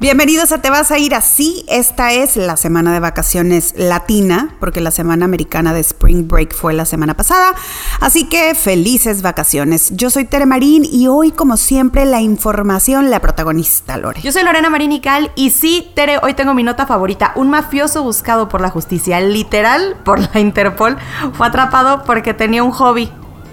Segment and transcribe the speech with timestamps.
[0.00, 1.64] Bienvenidos a Te vas a ir así.
[1.68, 6.72] Esta es la semana de vacaciones latina, porque la semana americana de Spring Break fue
[6.72, 7.54] la semana pasada.
[8.00, 9.90] Así que felices vacaciones.
[9.96, 14.20] Yo soy Tere Marín y hoy, como siempre, la información, la protagonista, Lore.
[14.22, 17.32] Yo soy Lorena Marín y Cal y sí, Tere, hoy tengo mi nota favorita.
[17.34, 20.96] Un mafioso buscado por la justicia, literal por la Interpol,
[21.34, 23.10] fue atrapado porque tenía un hobby.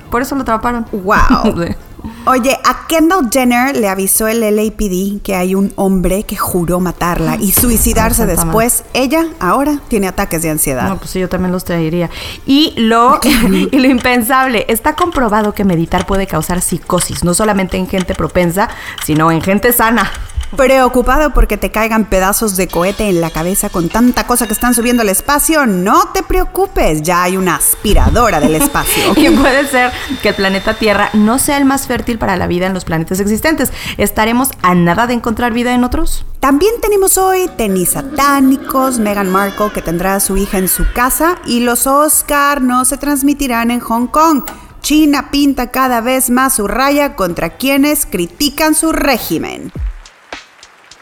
[0.10, 0.86] Por eso lo atraparon.
[0.92, 1.76] ¡Wow!
[2.26, 7.36] Oye, a Kendall Jenner le avisó el LAPD que hay un hombre que juró matarla
[7.36, 8.84] y suicidarse después.
[8.94, 10.88] Ella ahora tiene ataques de ansiedad.
[10.88, 12.10] No, pues sí, yo también los traería.
[12.46, 13.20] Y lo,
[13.72, 18.70] y lo impensable, está comprobado que meditar puede causar psicosis, no solamente en gente propensa,
[19.04, 20.12] sino en gente sana.
[20.56, 24.74] Preocupado porque te caigan pedazos de cohete en la cabeza con tanta cosa que están
[24.74, 29.14] subiendo al espacio, no te preocupes, ya hay una aspiradora del espacio.
[29.16, 29.92] y puede ser
[30.22, 33.20] que el planeta Tierra no sea el más fértil para la vida en los planetas
[33.20, 33.74] existentes.
[33.98, 36.26] ¿Estaremos a nada de encontrar vida en otros?
[36.40, 41.38] También tenemos hoy tenis satánicos, Meghan Markle que tendrá a su hija en su casa
[41.46, 44.44] y los Oscar no se transmitirán en Hong Kong.
[44.82, 49.72] China pinta cada vez más su raya contra quienes critican su régimen.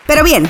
[0.06, 0.48] Pero bien,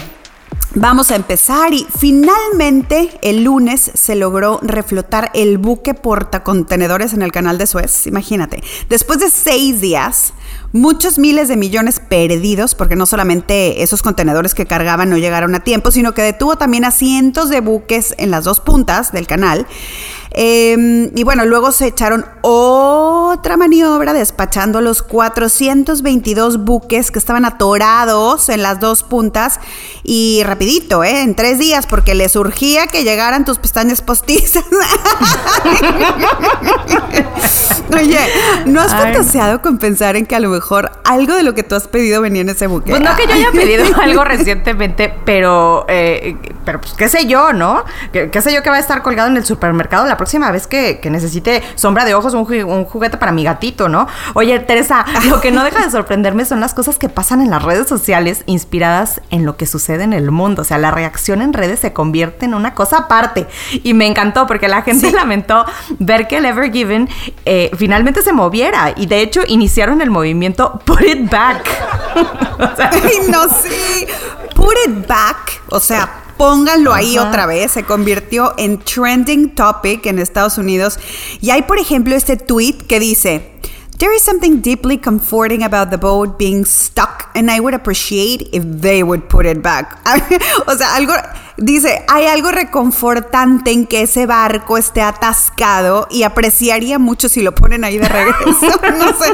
[0.75, 7.31] Vamos a empezar y finalmente el lunes se logró reflotar el buque portacontenedores en el
[7.31, 8.07] canal de Suez.
[8.07, 10.33] Imagínate, después de seis días,
[10.71, 15.59] muchos miles de millones perdidos, porque no solamente esos contenedores que cargaban no llegaron a
[15.59, 19.67] tiempo, sino que detuvo también a cientos de buques en las dos puntas del canal.
[20.35, 28.49] Em, y bueno, luego se echaron otra maniobra despachando los 422 buques que estaban atorados
[28.49, 29.59] en las dos puntas
[30.03, 31.21] y rapidito, ¿eh?
[31.21, 34.65] En tres días, porque les urgía que llegaran tus pestañas postizas.
[37.95, 38.17] Oye,
[38.65, 41.75] ¿no has fantaseado con pensar en que a lo mejor algo de lo que tú
[41.75, 42.89] has pedido venía en ese buque?
[42.89, 47.53] Pues no que yo haya pedido algo recientemente, pero, eh, pero pues qué sé yo,
[47.53, 47.83] ¿no?
[48.11, 50.67] ¿Qué, ¿Qué, sé yo que va a estar colgado en el supermercado la próxima vez
[50.67, 54.07] que, que necesite sombra de ojos, un, un, juguete para mi gatito, ¿no?
[54.35, 57.61] Oye, Teresa, lo que no deja de sorprenderme son las cosas que pasan en las
[57.61, 60.61] redes sociales inspiradas en lo que sucede en el mundo.
[60.61, 63.47] O sea, la reacción en redes se convierte en una cosa aparte.
[63.83, 65.13] Y me encantó porque la gente sí.
[65.13, 65.65] lamentó
[65.99, 67.09] ver que el Ever Given
[67.43, 68.93] eh, finalmente se moviera.
[68.95, 71.69] Y de hecho iniciaron el movimiento Put It Back.
[72.61, 74.07] o sea, Ay, no, sí.
[74.55, 75.63] Put It Back.
[75.67, 77.29] O sea, pónganlo ahí Ajá.
[77.29, 77.71] otra vez.
[77.71, 80.99] Se convirtió en trending topic en Estados Unidos.
[81.41, 83.49] Y hay, por ejemplo, este tweet que dice.
[83.99, 88.63] There is something deeply comforting about the boat being stuck, and I would appreciate if
[88.81, 89.99] they would put it back.
[90.67, 91.13] o sea, algo.
[91.57, 97.53] Dice, hay algo reconfortante en que ese barco esté atascado y apreciaría mucho si lo
[97.53, 98.81] ponen ahí de regreso.
[98.97, 99.31] no sé.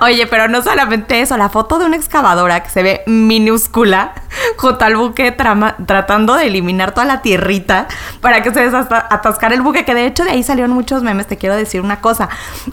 [0.00, 4.14] Oye, pero no solamente eso, la foto de una excavadora que se ve minúscula
[4.56, 7.86] junto al buque trama, tratando de eliminar toda la tierrita
[8.20, 11.36] para que se desatascara el buque, que de hecho de ahí salieron muchos memes, te
[11.36, 12.30] quiero decir una cosa.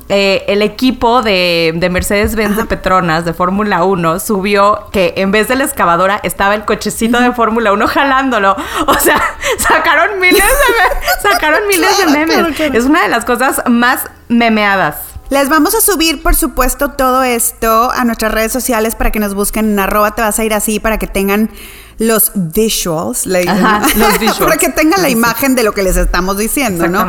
[0.08, 5.48] Eh, el equipo de, de Mercedes-Benz de Petronas de Fórmula 1 subió que en vez
[5.50, 7.26] de la excavadora estaba el cochecito uh -huh.
[7.26, 8.56] de Fórmula 1 jalándolo.
[8.88, 9.22] O sea,
[9.58, 12.36] sacaron miles de, sacaron miles de memes.
[12.36, 12.78] Claro, claro.
[12.78, 14.96] Es una de las cosas más memeadas.
[15.30, 19.36] Les vamos a subir, por supuesto, todo esto a nuestras redes sociales para que nos
[19.36, 21.52] busquen en arroba te vas a ir así para que tengan
[22.00, 24.40] los visuals, Ajá, los visuals.
[24.40, 27.06] para que tengan la imagen de lo que les estamos diciendo, ¿no?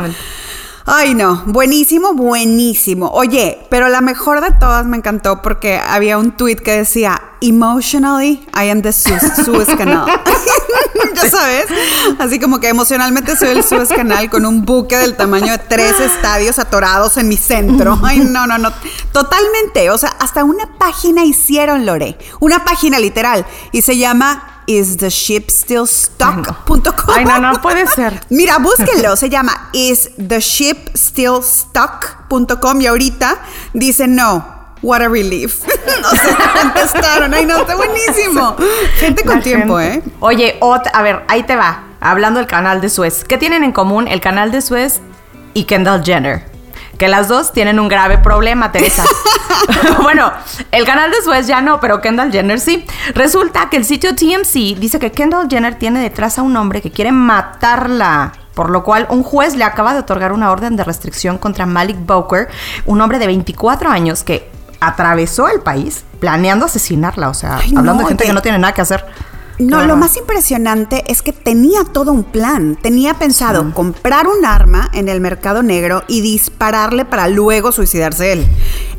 [0.85, 3.09] Ay, no, buenísimo, buenísimo.
[3.11, 8.47] Oye, pero la mejor de todas me encantó porque había un tweet que decía, emotionally,
[8.55, 10.07] I am the Suez, Suez Canal.
[11.15, 11.65] ya sabes,
[12.19, 15.99] así como que emocionalmente soy el Suez Canal con un buque del tamaño de tres
[15.99, 17.99] estadios atorados en mi centro.
[18.03, 18.71] Ay, no, no, no.
[19.11, 22.17] Totalmente, o sea, hasta una página hicieron, Lore.
[22.39, 23.45] Una página literal.
[23.71, 27.15] Y se llama is the ship still stuck.com.
[27.15, 28.21] Ay, no, no puede ser.
[28.29, 33.39] Mira, búsquenlo, se llama is the ship still stuck.com y ahorita
[33.73, 34.61] dice no.
[34.81, 35.63] What a relief.
[36.11, 37.33] o sea, contestaron.
[37.33, 38.55] Ay, no, está buenísimo.
[38.97, 40.09] Gente con La tiempo, gente.
[40.09, 40.13] ¿eh?
[40.19, 41.83] Oye, Ot, a ver, ahí te va.
[41.99, 43.23] Hablando del canal de Suez.
[43.23, 44.99] ¿Qué tienen en común el canal de Suez
[45.53, 46.50] y Kendall Jenner?
[47.01, 49.03] Que las dos tienen un grave problema, Teresa.
[50.03, 50.31] bueno,
[50.71, 52.85] el canal de Suez ya no, pero Kendall Jenner sí.
[53.15, 56.91] Resulta que el sitio TMC dice que Kendall Jenner tiene detrás a un hombre que
[56.91, 58.33] quiere matarla.
[58.53, 61.97] Por lo cual, un juez le acaba de otorgar una orden de restricción contra Malik
[62.05, 62.49] Bowker,
[62.85, 64.47] un hombre de 24 años que
[64.79, 67.29] atravesó el país planeando asesinarla.
[67.29, 69.03] O sea, Ay, hablando no, de gente que no tiene nada que hacer.
[69.61, 72.77] No, lo más impresionante es que tenía todo un plan.
[72.81, 78.45] Tenía pensado comprar un arma en el mercado negro y dispararle para luego suicidarse él.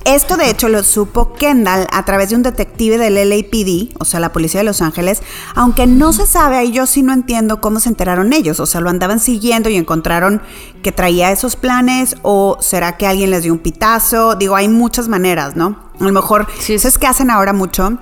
[0.04, 4.18] Esto de hecho lo supo Kendall a través de un detective del LAPD, o sea,
[4.18, 5.22] la policía de Los Ángeles,
[5.54, 8.80] aunque no se sabe, ahí yo sí no entiendo cómo se enteraron ellos, o sea,
[8.80, 10.42] lo andaban siguiendo y encontraron
[10.82, 15.06] que traía esos planes o será que alguien les dio un pitazo, digo, hay muchas
[15.06, 15.78] maneras, ¿no?
[16.00, 17.98] A lo mejor, eso es que hacen ahora mucho,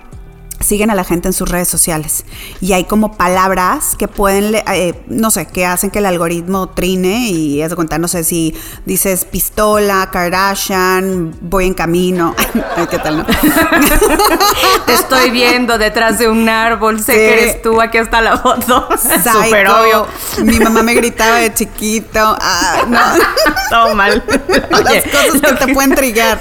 [0.60, 2.24] siguen a la gente en sus redes sociales
[2.60, 7.30] y hay como palabras que pueden, eh, no sé, que hacen que el algoritmo trine
[7.30, 8.54] y es de cuenta, no sé si
[8.84, 12.34] dices pistola, Kardashian, voy en camino,
[12.76, 13.26] Ay, ¿qué tal, no?
[14.86, 18.88] Te estoy viendo detrás de un árbol, sé que eres tú, aquí está la foto,
[19.32, 20.06] súper obvio.
[20.44, 23.00] Mi mamá me gritaba de chiquito, ah, no.
[23.70, 24.22] Todo mal.
[24.70, 26.38] Las cosas que, te pueden trigger.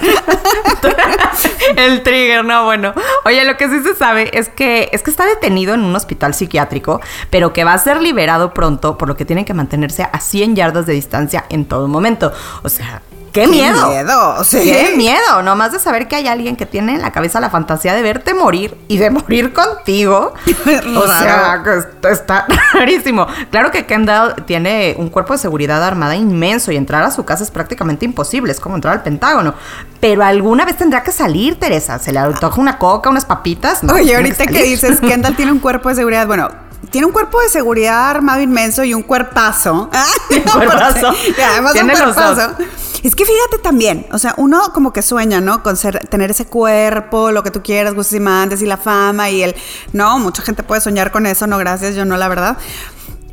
[1.76, 2.94] el trigger, no, bueno.
[3.26, 6.34] Oye, lo que sí se sabe es que, es que está detenido en un hospital
[6.34, 10.20] psiquiátrico, pero que va a ser liberado pronto, por lo que tienen que mantenerse a
[10.20, 12.32] 100 yardas de distancia en todo momento.
[12.64, 13.90] O sea, ¡Qué, miedo!
[13.90, 14.44] miedo!
[14.44, 14.60] ¿sí?
[14.64, 15.42] ¡Qué miedo!
[15.44, 18.34] Nomás de saber que hay alguien que tiene en la cabeza la fantasía de verte
[18.34, 20.34] morir y de morir contigo.
[20.98, 21.64] o sea,
[22.10, 23.28] está rarísimo.
[23.52, 27.44] Claro que Kendall tiene un cuerpo de seguridad armada inmenso y entrar a su casa
[27.44, 28.52] es prácticamente imposible.
[28.52, 29.54] Es como entrar al Pentágono.
[30.00, 32.00] Pero alguna vez tendrá que salir, Teresa.
[32.00, 33.84] ¿Se le antoja una coca, unas papitas?
[33.84, 36.50] Oye, ahorita que, que dices, Kendall tiene un cuerpo de seguridad, bueno,
[36.90, 39.90] tiene un cuerpo de seguridad armado inmenso y un cuerpazo.
[40.30, 41.14] Un cuerpazo.
[41.52, 42.56] además un cuerpazo.
[43.04, 45.64] Es que fíjate también, o sea, uno como que sueña, ¿no?
[45.64, 49.30] Con ser, tener ese cuerpo, lo que tú quieras, gustos y mandes y la fama
[49.30, 49.56] y el...
[49.94, 52.58] No, mucha gente puede soñar con eso, no gracias, yo no, la verdad.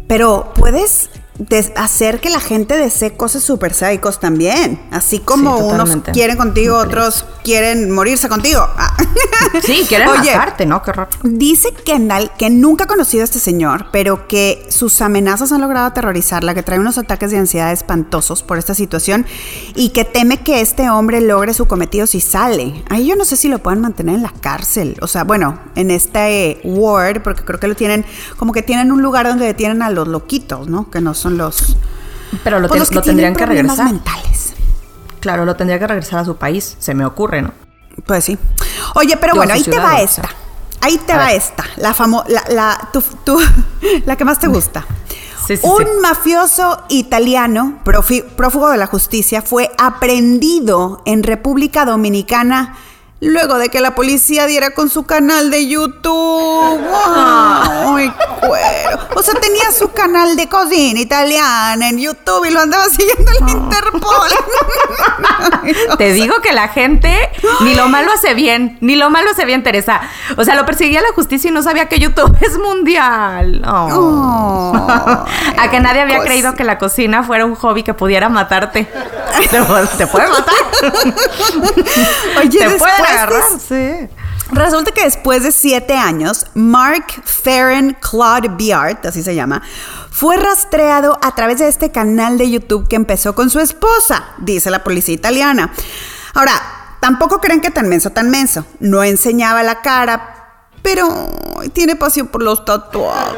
[0.06, 1.10] Pero puedes
[1.76, 4.80] hacer que la gente desee cosas súper psicos también.
[4.90, 8.66] Así como unos quieren contigo, otros quieren morirse contigo.
[8.76, 8.96] Ah.
[9.62, 10.82] Sí, quieren Oye, matarte, ¿no?
[10.82, 11.10] Qué raro.
[11.22, 15.86] Dice Kendall que nunca ha conocido a este señor, pero que sus amenazas han logrado
[15.86, 19.24] aterrorizarla, que trae unos ataques de ansiedad espantosos por esta situación
[19.74, 22.84] y que teme que este hombre logre su cometido si sale.
[22.90, 24.96] Ahí yo no sé si lo puedan mantener en la cárcel.
[25.00, 28.04] O sea, bueno, en este ward, porque creo que lo tienen,
[28.36, 30.90] como que tienen un lugar donde detienen a los loquitos, ¿no?
[30.90, 31.76] Que no son son los...
[32.44, 33.86] Pero lo, pues, tendrían que regresar.
[33.86, 34.54] mentales.
[35.20, 37.52] Claro, lo tendría que regresar a su país, se me ocurre, ¿no?
[38.04, 38.38] Pues sí.
[38.94, 40.28] Oye, pero bueno, ahí te va esta.
[40.80, 41.64] Ahí te va esta.
[41.76, 42.90] La famosa, la, la,
[44.06, 44.86] la que más te gusta.
[45.62, 52.76] un mafioso italiano, prófugo de la justicia, fue aprendido en República Dominicana
[53.20, 56.80] Luego de que la policía diera con su canal de YouTube.
[57.06, 58.98] ¡Ay, cuero!
[59.14, 63.48] O sea, tenía su canal de cocina italiana en YouTube y lo andaba siguiendo el
[63.48, 64.28] Interpol.
[65.98, 67.30] Te digo que la gente
[67.60, 70.02] ni lo malo hace bien, ni lo malo hace bien, Teresa.
[70.36, 73.62] O sea, lo perseguía la justicia y no sabía que YouTube es mundial.
[73.66, 75.26] Oh.
[75.58, 78.86] A que nadie había creído que la cocina fuera un hobby que pudiera matarte.
[79.50, 80.54] Te, puede matar.
[82.38, 83.02] Oye, te puede
[84.52, 89.62] Resulta que después de siete años, Mark Farron Claude Biart, así se llama,
[90.10, 94.70] fue rastreado a través de este canal de YouTube que empezó con su esposa, dice
[94.70, 95.72] la policía italiana.
[96.34, 96.52] Ahora,
[97.00, 98.64] tampoco creen que tan menso, tan menso.
[98.78, 100.35] No enseñaba la cara,
[100.86, 101.08] pero
[101.72, 103.34] tiene pasión por los tatuajes.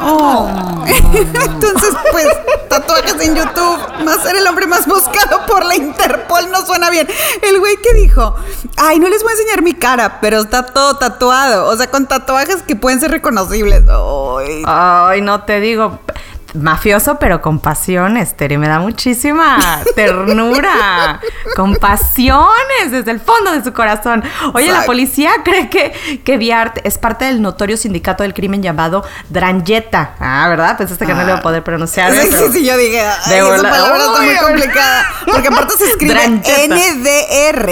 [0.00, 0.50] Oh.
[1.14, 2.26] Entonces, pues,
[2.68, 7.06] tatuajes en YouTube, más ser el hombre más buscado por la Interpol no suena bien.
[7.40, 8.34] El güey que dijo,
[8.76, 12.08] ay, no les voy a enseñar mi cara, pero está todo tatuado, o sea, con
[12.08, 13.84] tatuajes que pueden ser reconocibles.
[13.88, 16.00] Ay, ay no te digo
[16.54, 19.58] mafioso, pero con pasión, Esther, y me da muchísima
[19.94, 21.20] ternura,
[21.56, 24.22] compasiones desde el fondo de su corazón.
[24.54, 29.04] Oye, la policía cree que, que Viart es parte del notorio sindicato del crimen llamado
[29.28, 30.14] Dranjeta.
[30.20, 30.76] Ah, ¿verdad?
[30.76, 32.12] Pensaste que no le iba a poder pronunciar.
[32.12, 35.04] Sí, sí, sí, yo dije, ay, esa palabra está muy complicada.
[35.26, 37.70] Porque aparte se escribe NDR.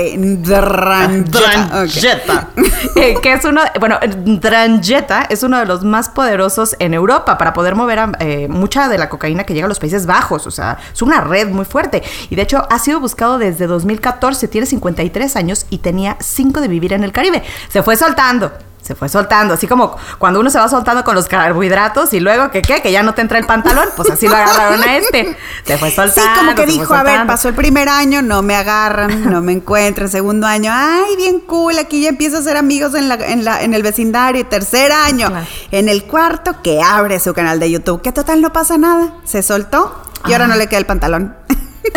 [1.31, 2.49] Dranjeta.
[2.97, 7.53] Eh, que es uno, bueno, Dranjeta es uno de los más poderosos en Europa para
[7.53, 10.51] poder mover a eh, mucha de la cocaína que llega a los Países Bajos, o
[10.53, 12.05] sea, es una red muy fuerte.
[12.29, 16.69] Y de hecho ha sido buscado desde 2014, tiene 53 años y tenía 5 de
[16.69, 17.43] vivir en el Caribe.
[17.69, 18.53] Se fue soltando,
[18.91, 22.51] se fue soltando, así como cuando uno se va soltando con los carbohidratos y luego
[22.51, 25.37] que qué, que ya no te entra el pantalón, pues así lo agarraron a este.
[25.63, 26.33] Se fue soltando.
[26.33, 29.53] Sí, como que dijo, a ver, pasó el primer año, no me agarran, no me
[29.53, 33.45] encuentran, segundo año, ay, bien cool, aquí ya empiezo a ser amigos en la, en
[33.45, 35.31] la, en el vecindario, tercer año,
[35.71, 39.45] en el cuarto que abre su canal de YouTube, que total no pasa nada, se
[39.45, 41.37] soltó y ahora no le queda el pantalón.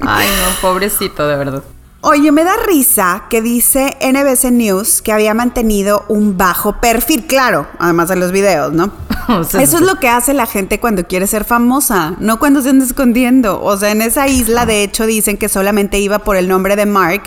[0.00, 1.62] ay, no, pobrecito, de verdad.
[2.00, 7.66] Oye, me da risa que dice NBC News que había mantenido un bajo perfil, claro,
[7.80, 8.92] además de los videos, ¿no?
[9.58, 12.84] Eso es lo que hace la gente cuando quiere ser famosa, no cuando se anda
[12.84, 13.60] escondiendo.
[13.62, 16.86] O sea, en esa isla, de hecho, dicen que solamente iba por el nombre de
[16.86, 17.24] Mark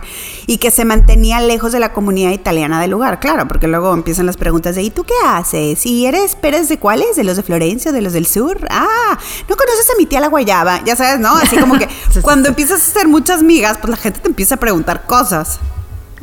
[0.47, 4.25] y que se mantenía lejos de la comunidad italiana del lugar, claro, porque luego empiezan
[4.25, 5.85] las preguntas de ¿y tú qué haces?
[5.85, 7.17] ¿Y eres Pérez de cuáles?
[7.17, 7.91] ¿De los de Florencia?
[7.91, 8.65] ¿De los del sur?
[8.69, 9.17] Ah,
[9.49, 10.81] ¿no conoces a mi tía la Guayaba?
[10.85, 11.35] Ya sabes, ¿no?
[11.35, 11.89] Así como que
[12.21, 15.59] cuando empiezas a hacer muchas migas, pues la gente te empieza a preguntar cosas.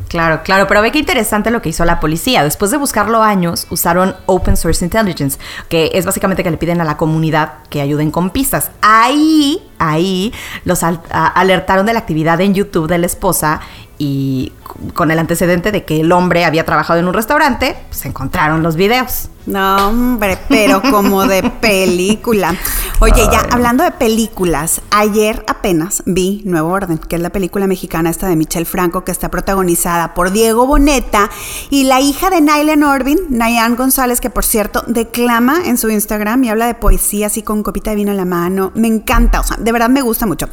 [0.08, 2.42] Claro, claro, pero ve qué interesante lo que hizo la policía.
[2.42, 6.84] Después de buscarlo años, usaron Open Source Intelligence, que es básicamente que le piden a
[6.84, 8.70] la comunidad que ayuden con pistas.
[8.80, 10.32] Ahí, ahí,
[10.64, 13.60] los alertaron de la actividad en YouTube de la esposa
[13.98, 14.52] y
[14.94, 18.76] con el antecedente de que el hombre había trabajado en un restaurante, pues encontraron los
[18.76, 19.28] videos.
[19.46, 22.54] No, hombre, pero como de película.
[23.00, 28.10] Oye, ya hablando de películas, ayer apenas vi Nuevo Orden, que es la película mexicana
[28.10, 31.30] esta de Michelle Franco, que está protagonizada por Diego Boneta
[31.70, 36.44] y la hija de Nailen Orbin, Nayan González, que por cierto declama en su Instagram
[36.44, 38.70] y habla de poesía así con copita de vino en la mano.
[38.74, 40.46] Me encanta, o sea, de verdad me gusta mucho.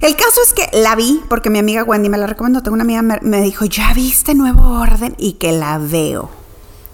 [0.00, 2.62] El caso es que la vi porque mi amiga Wendy me la recomendó.
[2.62, 5.14] Tengo una amiga me, dijo, ¿ya viste Nuevo Orden?
[5.18, 6.39] Y que la veo.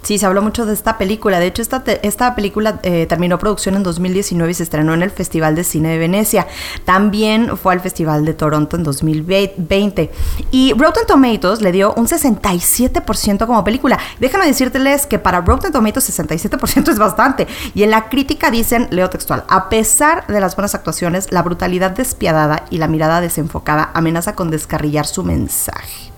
[0.06, 1.40] Sí, se habló mucho de esta película.
[1.40, 5.10] De hecho, esta, esta película eh, terminó producción en 2019 y se estrenó en el
[5.10, 6.46] Festival de Cine de Venecia.
[6.84, 10.12] También fue al Festival de Toronto en 2020.
[10.52, 13.98] Y Rotten Tomatoes le dio un 67% como película.
[14.20, 17.48] Déjame decírteles que para Rotten Tomatoes 67% es bastante.
[17.74, 21.90] Y en la crítica dicen, leo textual, a pesar de las buenas actuaciones, la brutalidad
[21.90, 26.15] despiadada y la mirada desenfocada amenaza con descarrillar su mensaje.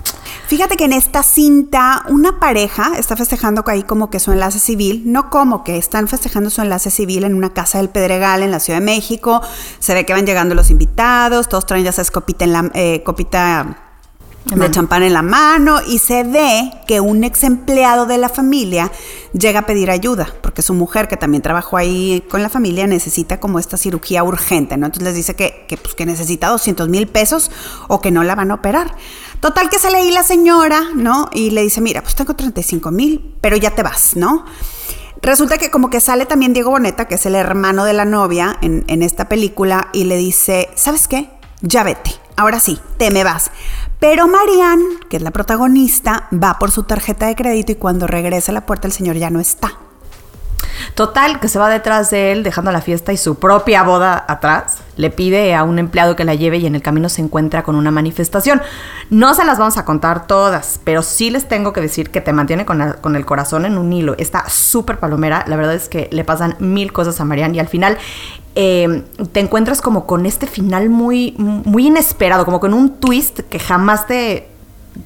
[0.49, 5.03] Fíjate que en esta cinta una pareja está festejando ahí como que su enlace civil,
[5.05, 8.59] no como que están festejando su enlace civil en una casa del Pedregal en la
[8.59, 9.43] Ciudad de México.
[9.79, 13.03] Se ve que van llegando los invitados, todos traen ya sabes copita en la eh,
[13.05, 13.89] copita
[14.47, 18.91] de champán en la mano y se ve que un ex empleado de la familia
[19.35, 23.41] llega a pedir ayuda porque su mujer que también trabajó ahí con la familia necesita
[23.41, 24.87] como esta cirugía urgente, ¿no?
[24.87, 27.51] Entonces les dice que, que, pues, que necesita 200 mil pesos
[27.89, 28.97] o que no la van a operar.
[29.41, 31.29] Total que se leí la señora, ¿no?
[31.33, 34.45] Y le dice, mira, pues tengo 35 mil, pero ya te vas, ¿no?
[35.23, 38.57] Resulta que como que sale también Diego Boneta, que es el hermano de la novia
[38.63, 41.31] en, en esta película, y le dice, ¿sabes qué?
[41.61, 43.51] Ya vete, ahora sí, te me vas.
[44.01, 48.53] Pero Marianne, que es la protagonista, va por su tarjeta de crédito y cuando regresa
[48.53, 49.79] a la puerta el señor ya no está.
[50.95, 54.79] Total, que se va detrás de él dejando la fiesta y su propia boda atrás.
[54.97, 57.77] Le pide a un empleado que la lleve y en el camino se encuentra con
[57.77, 58.61] una manifestación.
[59.11, 62.33] No se las vamos a contar todas, pero sí les tengo que decir que te
[62.33, 62.81] mantiene con,
[63.17, 64.17] el corazón en un hilo.
[64.19, 65.45] Está súper palomera.
[65.47, 67.97] La verdad es que le pasan mil cosas a Marianne y al final
[68.57, 73.61] eh, te encuentras como con este final muy, muy inesperado, como con un twist que
[73.61, 74.48] jamás te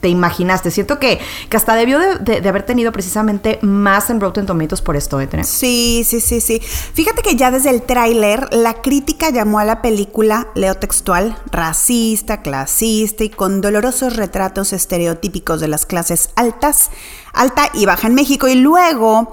[0.00, 0.70] te imaginaste.
[0.70, 5.20] Siento que, que hasta debió de, haber tenido precisamente más en Rotten Tomatoes por esto,
[5.20, 5.28] ¿eh?
[5.44, 6.60] Sí, sí, sí, sí.
[6.60, 12.42] Fíjate que ya desde el tráiler la crítica llamó a la película, leo textual, racista,
[12.42, 16.90] clasista y con dolorosos retratos estereotípicos de las clases altas,
[17.32, 18.48] alta y baja en México.
[18.48, 19.32] Y luego...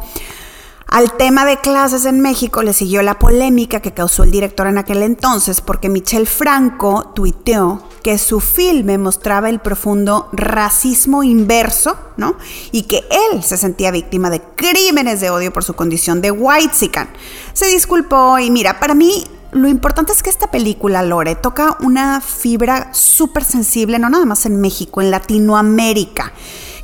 [0.92, 4.80] Al tema de clases en México le siguió la polémica que causó el director en
[4.80, 12.38] aquel entonces porque Michel Franco tuiteó que su filme mostraba el profundo racismo inverso, ¿no?
[12.72, 16.74] Y que él se sentía víctima de crímenes de odio por su condición de white
[16.74, 17.10] -sican.
[17.54, 22.20] Se disculpó y mira, para mí lo importante es que esta película, Lore, toca una
[22.20, 26.34] fibra súper sensible, no nada más en México, en Latinoamérica.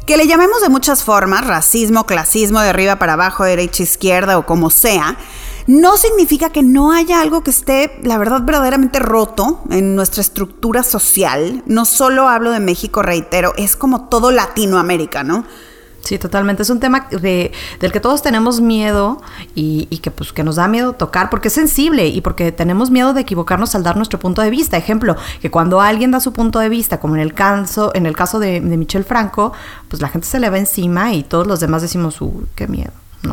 [0.06, 4.46] Que le llamemos de muchas formas, racismo, clasismo, de arriba para abajo, derecha, izquierda o
[4.46, 5.18] como sea,
[5.66, 10.84] no significa que no haya algo que esté, la verdad, verdaderamente roto en nuestra estructura
[10.84, 11.64] social.
[11.66, 15.44] No solo hablo de México, reitero, es como todo Latinoamérica, ¿no?
[16.06, 16.62] Sí, totalmente.
[16.62, 19.22] Es un tema de, del que todos tenemos miedo
[19.56, 23.14] y, que, pues, que nos da miedo tocar porque es sensible y porque tenemos miedo
[23.14, 24.78] de equivocarnos al dar nuestro punto de vista.
[24.78, 28.16] Ejemplo, que cuando alguien da su punto de vista, como en el caso, en el
[28.16, 29.52] caso de, de Michelle Franco,
[29.90, 32.92] pues la gente se le va encima y todos los demás decimos, uh, qué miedo.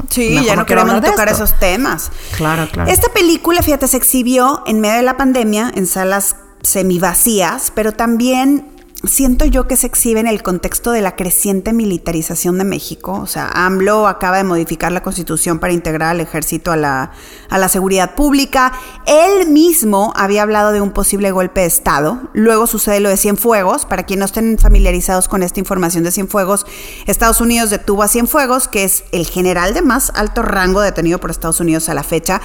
[0.09, 2.11] Sí, ya no queremos tocar esos temas.
[2.37, 2.91] Claro, claro.
[2.91, 8.72] Esta película, fíjate, se exhibió en medio de la pandemia en salas semivacías, pero también
[9.05, 13.19] siento yo que se exhibe en el contexto de la creciente militarización de México.
[13.21, 17.13] O sea, AMLO acaba de modificar la constitución para integrar al ejército a la,
[17.49, 18.73] a la seguridad pública.
[19.07, 22.21] Él mismo había hablado de un posible golpe de Estado.
[22.33, 23.87] Luego sucede lo de Cienfuegos.
[23.87, 26.67] Para quienes no estén familiarizados con esta información de Cienfuegos,
[27.07, 31.31] Estados Unidos detuvo a Cienfuegos, que es el general de más alto rango detenido por
[31.31, 32.41] Estados Unidos a la fecha.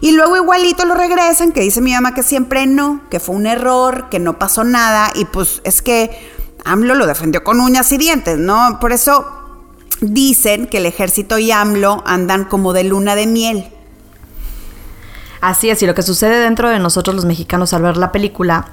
[0.00, 3.46] Y luego igualito lo regresan, que dice mi mamá que siempre no, que fue un
[3.46, 5.12] error, que no pasó nada.
[5.14, 5.99] Y pues es que
[6.64, 8.78] AMLO lo defendió con uñas y dientes, ¿no?
[8.80, 9.26] Por eso
[10.00, 13.68] dicen que el ejército y AMLO andan como de luna de miel.
[15.40, 18.68] Así es, y lo que sucede dentro de nosotros los mexicanos al ver la película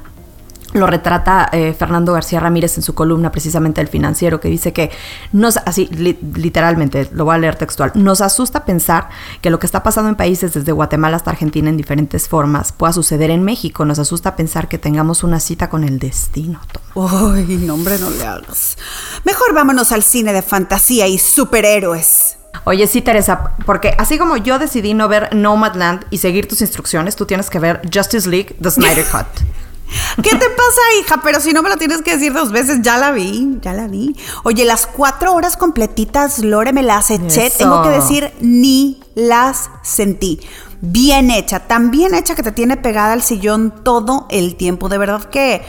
[0.78, 4.92] lo retrata eh, Fernando García Ramírez en su columna precisamente El Financiero, que dice que
[5.32, 9.10] nos, así literalmente, lo voy a leer textual, nos asusta pensar
[9.42, 12.94] que lo que está pasando en países desde Guatemala hasta Argentina en diferentes formas pueda
[12.94, 13.86] suceder en México.
[13.86, 16.60] Nos asusta pensar que tengamos una cita con el destino.
[16.96, 18.78] Ay, no hombre, no le hagas.
[19.24, 22.38] Mejor vámonos al cine de fantasía y superhéroes.
[22.64, 27.16] Oye, sí, Teresa, porque así como yo decidí no ver Nomadland y seguir tus instrucciones,
[27.16, 29.28] tú tienes que ver Justice League, The Snyder Cut.
[30.18, 31.22] ¿Qué te pasa, hija?
[31.24, 33.88] Pero si no me lo tienes que decir dos veces, ya la vi, ya la
[33.88, 34.16] vi.
[34.44, 37.52] Oye, las cuatro horas completitas, Lore, me las eché.
[37.52, 40.40] Tengo que decir, ni las sentí.
[40.82, 44.90] Bien hecha, tan bien hecha que te tiene pegada al sillón todo el tiempo.
[44.90, 45.64] De verdad que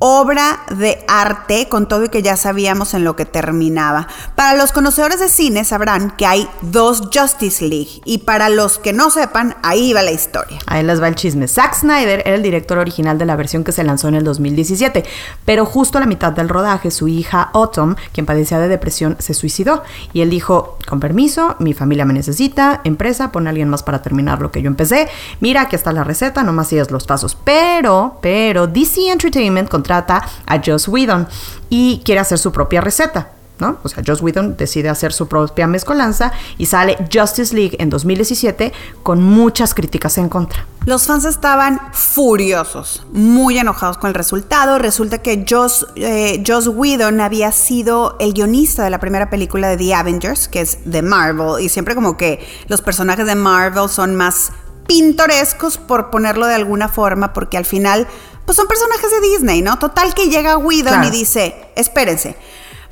[0.00, 4.08] obra de arte con todo y que ya sabíamos en lo que terminaba.
[4.34, 8.94] Para los conocedores de cine sabrán que hay dos Justice League y para los que
[8.94, 10.58] no sepan, ahí va la historia.
[10.66, 11.46] Ahí les va el chisme.
[11.46, 15.04] Zack Snyder era el director original de la versión que se lanzó en el 2017,
[15.44, 19.34] pero justo a la mitad del rodaje su hija Autumn, quien padecía de depresión, se
[19.34, 19.82] suicidó
[20.14, 24.00] y él dijo, con permiso, mi familia me necesita, empresa, pon a alguien más para
[24.00, 25.08] terminar lo que yo empecé,
[25.40, 27.36] mira, aquí está la receta, nomás sigues los pasos.
[27.44, 31.26] Pero, pero DC Entertainment trata a Joss Whedon
[31.68, 33.30] y quiere hacer su propia receta.
[33.58, 33.78] ¿no?
[33.82, 38.72] O sea, Joss Whedon decide hacer su propia mezcolanza y sale Justice League en 2017
[39.02, 40.64] con muchas críticas en contra.
[40.86, 44.78] Los fans estaban furiosos, muy enojados con el resultado.
[44.78, 49.76] Resulta que Joss, eh, Joss Whedon había sido el guionista de la primera película de
[49.76, 54.14] The Avengers, que es de Marvel, y siempre como que los personajes de Marvel son
[54.14, 54.52] más
[54.90, 58.08] pintorescos, por ponerlo de alguna forma, porque al final
[58.50, 59.78] pues son personajes de Disney, ¿no?
[59.78, 62.34] Total que llega Whedon y dice, espérense,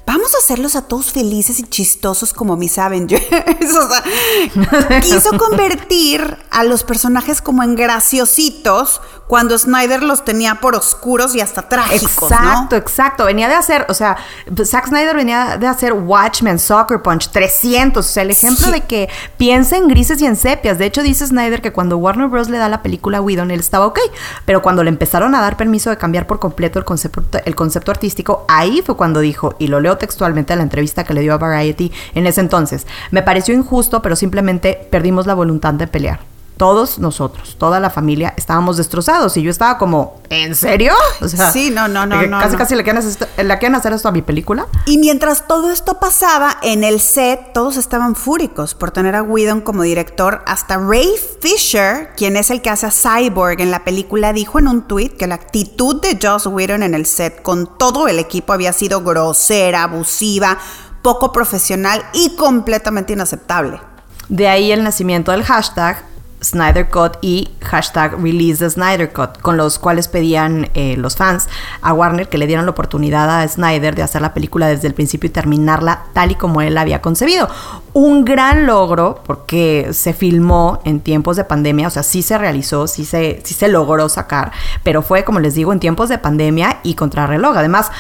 [0.09, 3.27] vamos a hacerlos a todos felices y chistosos como mis Avengers.
[3.31, 10.75] o sea, quiso convertir a los personajes como en graciositos cuando Snyder los tenía por
[10.75, 12.33] oscuros y hasta trágicos.
[12.33, 13.25] Exacto, exacto.
[13.27, 14.17] Venía de hacer, o sea,
[14.65, 18.05] Zack Snyder venía de hacer Watchmen, Soccer Punch, 300.
[18.05, 20.79] O sea, el ejemplo de que piensa en grises y en sepias.
[20.79, 22.49] De hecho, dice Snyder que cuando Warner Bros.
[22.49, 24.01] le da la película a Whedon, él estaba ok.
[24.47, 27.90] Pero cuando le empezaron a dar permiso de cambiar por completo el concepto, el concepto
[27.90, 31.34] artístico, ahí fue cuando dijo, y lo leo textualmente a la entrevista que le dio
[31.34, 32.87] a Variety en ese entonces.
[33.11, 38.35] Me pareció injusto, pero simplemente perdimos la voluntad de pelear todos nosotros, toda la familia,
[38.37, 39.37] estábamos destrozados.
[39.37, 40.92] Y yo estaba como, ¿en serio?
[41.21, 42.38] O sea, sí, no, no, no.
[42.38, 44.66] Casi, casi le quieren, hacer, le quieren hacer esto a mi película.
[44.87, 49.61] Y mientras todo esto pasaba, en el set todos estaban fúricos por tener a Whedon
[49.61, 50.42] como director.
[50.47, 51.09] Hasta Ray
[51.40, 55.16] Fisher, quien es el que hace a Cyborg en la película, dijo en un tuit
[55.16, 59.03] que la actitud de Joss Whedon en el set con todo el equipo había sido
[59.03, 60.59] grosera, abusiva,
[61.03, 63.81] poco profesional y completamente inaceptable.
[64.29, 66.05] De ahí el nacimiento del hashtag
[66.42, 71.48] Snyder Cut y hashtag Release the Snyder Cut, con los cuales pedían eh, los fans
[71.83, 74.94] a Warner que le dieran la oportunidad a Snyder de hacer la película desde el
[74.94, 77.48] principio y terminarla tal y como él la había concebido.
[77.92, 82.87] Un gran logro porque se filmó en tiempos de pandemia, o sea, sí se realizó,
[82.87, 86.79] sí se, sí se logró sacar, pero fue, como les digo, en tiempos de pandemia
[86.83, 87.57] y contrarreloj.
[87.57, 87.90] Además,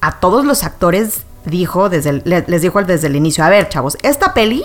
[0.00, 4.34] a todos los actores dijo desde les dijo desde el inicio, a ver, chavos, esta
[4.34, 4.64] peli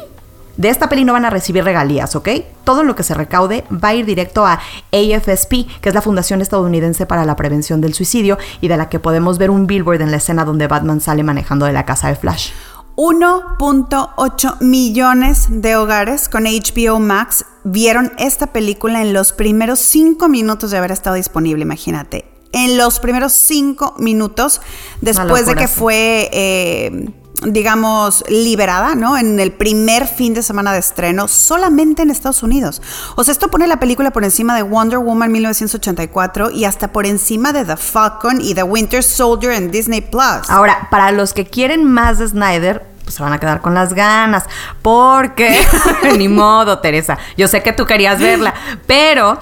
[0.58, 2.30] de esta peli no van a recibir regalías, ¿ok?
[2.64, 4.60] Todo lo que se recaude va a ir directo a
[4.92, 9.00] AFSP, que es la Fundación Estadounidense para la Prevención del Suicidio y de la que
[9.00, 12.16] podemos ver un billboard en la escena donde Batman sale manejando de la casa de
[12.16, 12.52] Flash.
[12.96, 20.72] 1.8 millones de hogares con HBO Max vieron esta película en los primeros 5 minutos
[20.72, 22.26] de haber estado disponible, imagínate.
[22.52, 24.62] En los primeros 5 minutos
[25.00, 26.30] después de que fue...
[26.34, 27.12] Eh,
[27.46, 29.17] digamos, liberada, ¿no?
[29.17, 32.82] En el primer fin de semana de estreno, solamente en Estados Unidos.
[33.15, 37.06] O sea, esto pone la película por encima de Wonder Woman 1984 y hasta por
[37.06, 40.50] encima de The Falcon y The Winter Soldier en Disney Plus.
[40.50, 43.93] Ahora, para los que quieren más de Snyder, pues se van a quedar con las
[43.93, 44.45] ganas.
[44.82, 45.60] Porque,
[46.17, 47.17] ni modo, Teresa.
[47.36, 48.54] Yo sé que tú querías verla,
[48.88, 49.38] pero.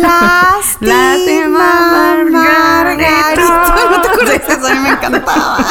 [0.00, 1.58] Lástima,
[2.30, 3.74] Margarita.
[3.90, 5.66] No te acuerdas eso, a mí me encantaba.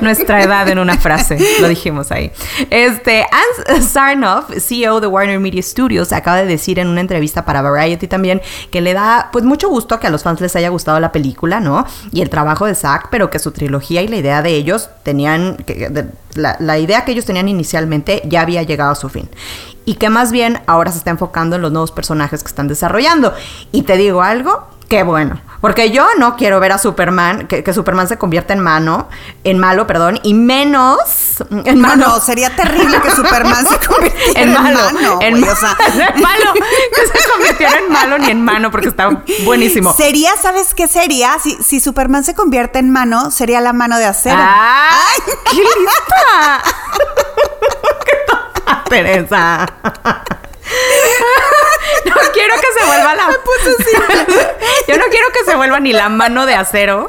[0.00, 2.32] Nuestra edad en una frase, lo dijimos ahí.
[2.70, 3.26] Este,
[3.68, 8.08] Anne Sarnoff, CEO de Warner Media Studios, acaba de decir en una entrevista para Variety
[8.08, 8.40] también
[8.70, 11.60] que le da, pues, mucho gusto que a los fans les haya gustado la película,
[11.60, 11.84] ¿no?
[12.12, 15.56] Y el trabajo de Zack, pero que su trilogía y la idea de ellos tenían.
[15.56, 15.90] Que,
[16.34, 19.28] la, idea que ellos tenían inicialmente ya había llegado a su fin.
[19.84, 23.34] Y que más bien ahora se está enfocando en los nuevos personajes que están desarrollando.
[23.72, 25.40] Y te digo algo, qué bueno.
[25.60, 29.08] Porque yo no quiero ver a Superman, que, que Superman se convierta en mano,
[29.44, 30.98] en malo, perdón, y menos
[31.50, 32.08] en No, mano.
[32.08, 35.76] no, sería terrible que Superman se convirtiera en en, malo, mano, en, güey, o sea,
[36.14, 39.92] en malo, que se convirtiera en malo ni en mano, porque está buenísimo.
[39.92, 41.38] Sería, ¿sabes qué sería?
[41.42, 44.38] Si, si Superman se convierte en mano, sería la mano de acero.
[44.40, 45.20] ¡Ay!
[45.50, 46.62] ¡Qué lista!
[48.06, 49.66] ¡Qué tonta, Teresa!
[52.04, 53.28] No quiero que se vuelva la.
[54.88, 57.06] Yo no quiero que se vuelva ni la mano de acero,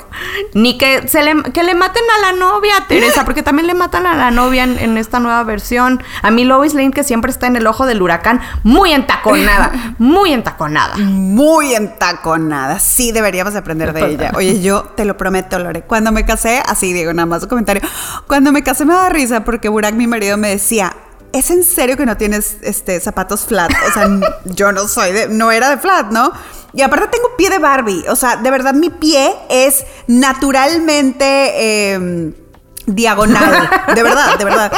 [0.54, 4.06] ni que se le, que le maten a la novia, Teresa, porque también le matan
[4.06, 6.04] a la novia en, en esta nueva versión.
[6.22, 10.34] A mí Lois Lane, que siempre está en el ojo del huracán, muy entaconada, muy
[10.34, 10.96] entaconada.
[10.98, 12.80] Muy entaconada.
[12.80, 14.32] Sí, deberíamos aprender de ella.
[14.36, 15.82] Oye, yo te lo prometo, Lore.
[15.82, 17.82] Cuando me casé, así digo nada más un comentario.
[18.28, 20.96] Cuando me casé me daba risa porque Burak, mi marido, me decía.
[21.34, 23.72] ¿Es en serio que no tienes este zapatos flat?
[23.90, 24.08] O sea,
[24.46, 26.32] yo no soy de, no era de flat, ¿no?
[26.74, 28.06] Y aparte tengo pie de Barbie.
[28.10, 32.34] O sea, de verdad mi pie es naturalmente eh,
[32.86, 33.70] diagonal.
[33.94, 34.72] De verdad, de verdad.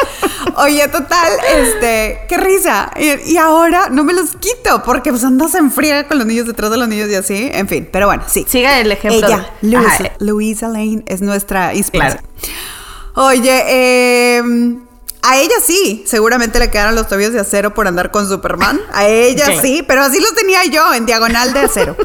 [0.58, 2.92] Oye, total, este, qué risa.
[2.98, 6.48] Y, y ahora no me los quito porque pues andas en friega con los niños
[6.48, 7.50] detrás de los niños y así.
[7.54, 8.46] En fin, pero bueno, sí.
[8.48, 9.28] Siga el ejemplo.
[9.28, 12.24] Ella, Ajá, Louisa Lane, es nuestra inspiración.
[13.16, 14.44] Oye, eh,
[15.25, 18.81] a ella sí, seguramente le quedaron los tobillos de acero por andar con Superman.
[18.91, 21.95] A ella sí, pero así los tenía yo, en diagonal de acero.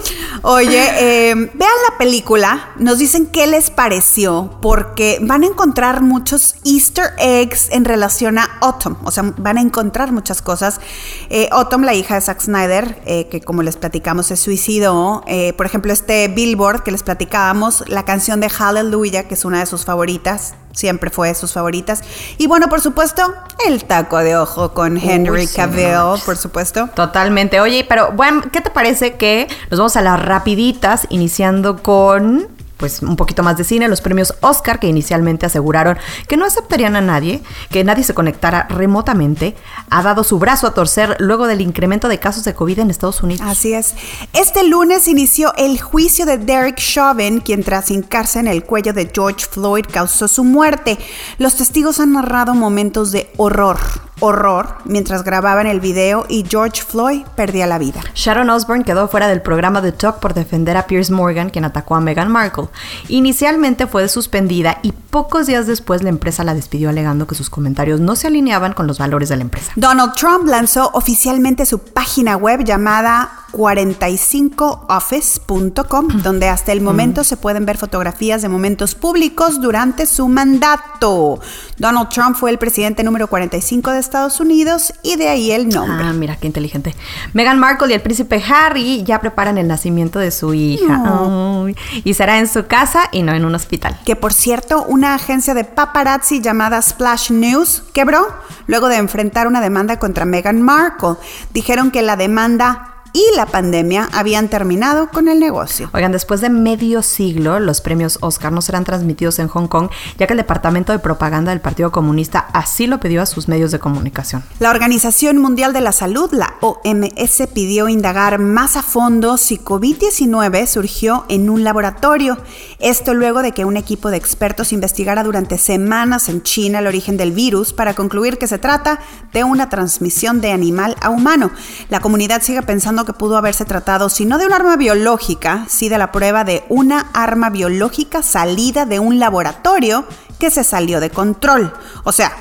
[0.42, 6.54] Oye, eh, vean la película, nos dicen qué les pareció, porque van a encontrar muchos
[6.64, 10.80] easter eggs en relación a Autumn, o sea, van a encontrar muchas cosas.
[11.28, 15.24] Eh, Autumn, la hija de Zack Snyder, eh, que como les platicamos se suicidó,
[15.56, 19.66] por ejemplo, este Billboard que les platicábamos, la canción de Hallelujah, que es una de
[19.66, 22.02] sus favoritas, siempre fue de sus favoritas.
[22.38, 23.34] Y bueno, por supuesto,
[23.66, 26.88] el taco de ojo con Henry sí, Cavill, por supuesto.
[26.94, 27.60] Totalmente.
[27.60, 32.48] Oye, pero bueno, ¿qué te parece que nos vamos a las rapiditas, iniciando con
[32.78, 36.96] pues un poquito más de cine, los premios Oscar que inicialmente aseguraron que no aceptarían
[36.96, 39.56] a nadie, que nadie se conectara remotamente,
[39.90, 43.22] ha dado su brazo a torcer luego del incremento de casos de COVID en Estados
[43.22, 43.46] Unidos.
[43.46, 43.94] Así es.
[44.32, 49.10] Este lunes inició el juicio de Derek Chauvin, quien tras hincarse en el cuello de
[49.12, 50.98] George Floyd causó su muerte.
[51.38, 53.78] Los testigos han narrado momentos de horror,
[54.20, 58.00] horror, mientras grababan el video y George Floyd perdía la vida.
[58.14, 61.96] Sharon Osbourne quedó fuera del programa The Talk por defender a Piers Morgan, quien atacó
[61.96, 62.68] a Meghan Markle.
[63.08, 68.00] Inicialmente fue suspendida y pocos días después la empresa la despidió alegando que sus comentarios
[68.00, 69.72] no se alineaban con los valores de la empresa.
[69.76, 77.66] Donald Trump lanzó oficialmente su página web llamada 45office.com, donde hasta el momento se pueden
[77.66, 81.40] ver fotografías de momentos públicos durante su mandato.
[81.78, 86.06] Donald Trump fue el presidente número 45 de Estados Unidos y de ahí el nombre.
[86.06, 86.94] Ah, mira qué inteligente.
[87.34, 91.02] Meghan Markle y el príncipe Harry ya preparan el nacimiento de su hija.
[91.04, 93.98] Ay, y será en su casa y no en un hospital.
[94.06, 98.26] Que por cierto, una agencia de paparazzi llamada Splash News quebró
[98.66, 101.16] luego de enfrentar una demanda contra Meghan Markle.
[101.52, 105.90] Dijeron que la demanda y la pandemia habían terminado con el negocio.
[105.92, 110.26] Oigan, después de medio siglo, los premios Oscar no serán transmitidos en Hong Kong, ya
[110.26, 113.78] que el Departamento de Propaganda del Partido Comunista así lo pidió a sus medios de
[113.78, 114.44] comunicación.
[114.58, 120.66] La Organización Mundial de la Salud, la OMS, pidió indagar más a fondo si COVID-19
[120.66, 122.38] surgió en un laboratorio.
[122.78, 127.16] Esto luego de que un equipo de expertos investigara durante semanas en China el origen
[127.16, 129.00] del virus para concluir que se trata
[129.32, 131.50] de una transmisión de animal a humano.
[131.88, 135.88] La comunidad sigue pensando que pudo haberse tratado, si no de un arma biológica, sí
[135.88, 140.04] de la prueba de una arma biológica salida de un laboratorio
[140.38, 141.72] que se salió de control.
[142.04, 142.32] O sea,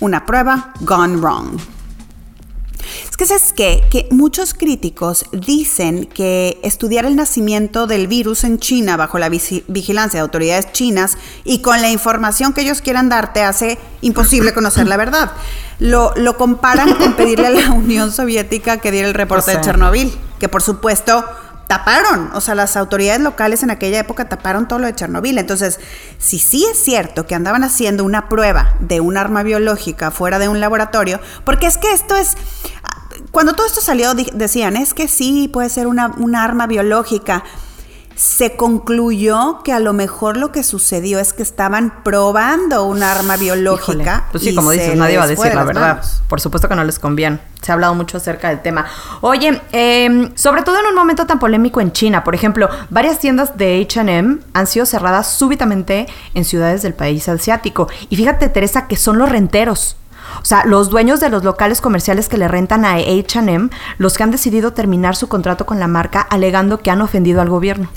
[0.00, 1.73] una prueba gone wrong.
[3.08, 3.84] Es que sabes qué?
[3.90, 10.18] que muchos críticos dicen que estudiar el nacimiento del virus en China bajo la vigilancia
[10.18, 14.96] de autoridades chinas y con la información que ellos quieran darte hace imposible conocer la
[14.96, 15.32] verdad.
[15.78, 19.56] Lo, lo comparan con pedirle a la Unión Soviética que diera el reporte O sea.
[19.56, 21.24] de Chernobyl, que por supuesto
[21.74, 25.38] taparon, o sea, las autoridades locales en aquella época taparon todo lo de Chernobyl.
[25.38, 25.80] Entonces,
[26.18, 30.46] si sí es cierto que andaban haciendo una prueba de un arma biológica fuera de
[30.46, 32.36] un laboratorio, porque es que esto es,
[33.32, 37.42] cuando todo esto salió decían, es que sí, puede ser una, una arma biológica.
[38.14, 43.36] Se concluyó que a lo mejor lo que sucedió es que estaban probando un arma
[43.36, 44.02] biológica.
[44.02, 45.96] Híjole, Pues sí, como dices, nadie va a decir de la verdad.
[45.96, 46.22] manos.
[46.28, 47.40] Por supuesto que no les conviene.
[47.64, 48.84] Se ha hablado mucho acerca del tema.
[49.22, 53.56] Oye, eh, sobre todo en un momento tan polémico en China, por ejemplo, varias tiendas
[53.56, 57.88] de HM han sido cerradas súbitamente en ciudades del país asiático.
[58.10, 59.96] Y fíjate, Teresa, que son los renteros.
[60.42, 64.22] O sea, los dueños de los locales comerciales que le rentan a HM, los que
[64.24, 67.88] han decidido terminar su contrato con la marca alegando que han ofendido al gobierno.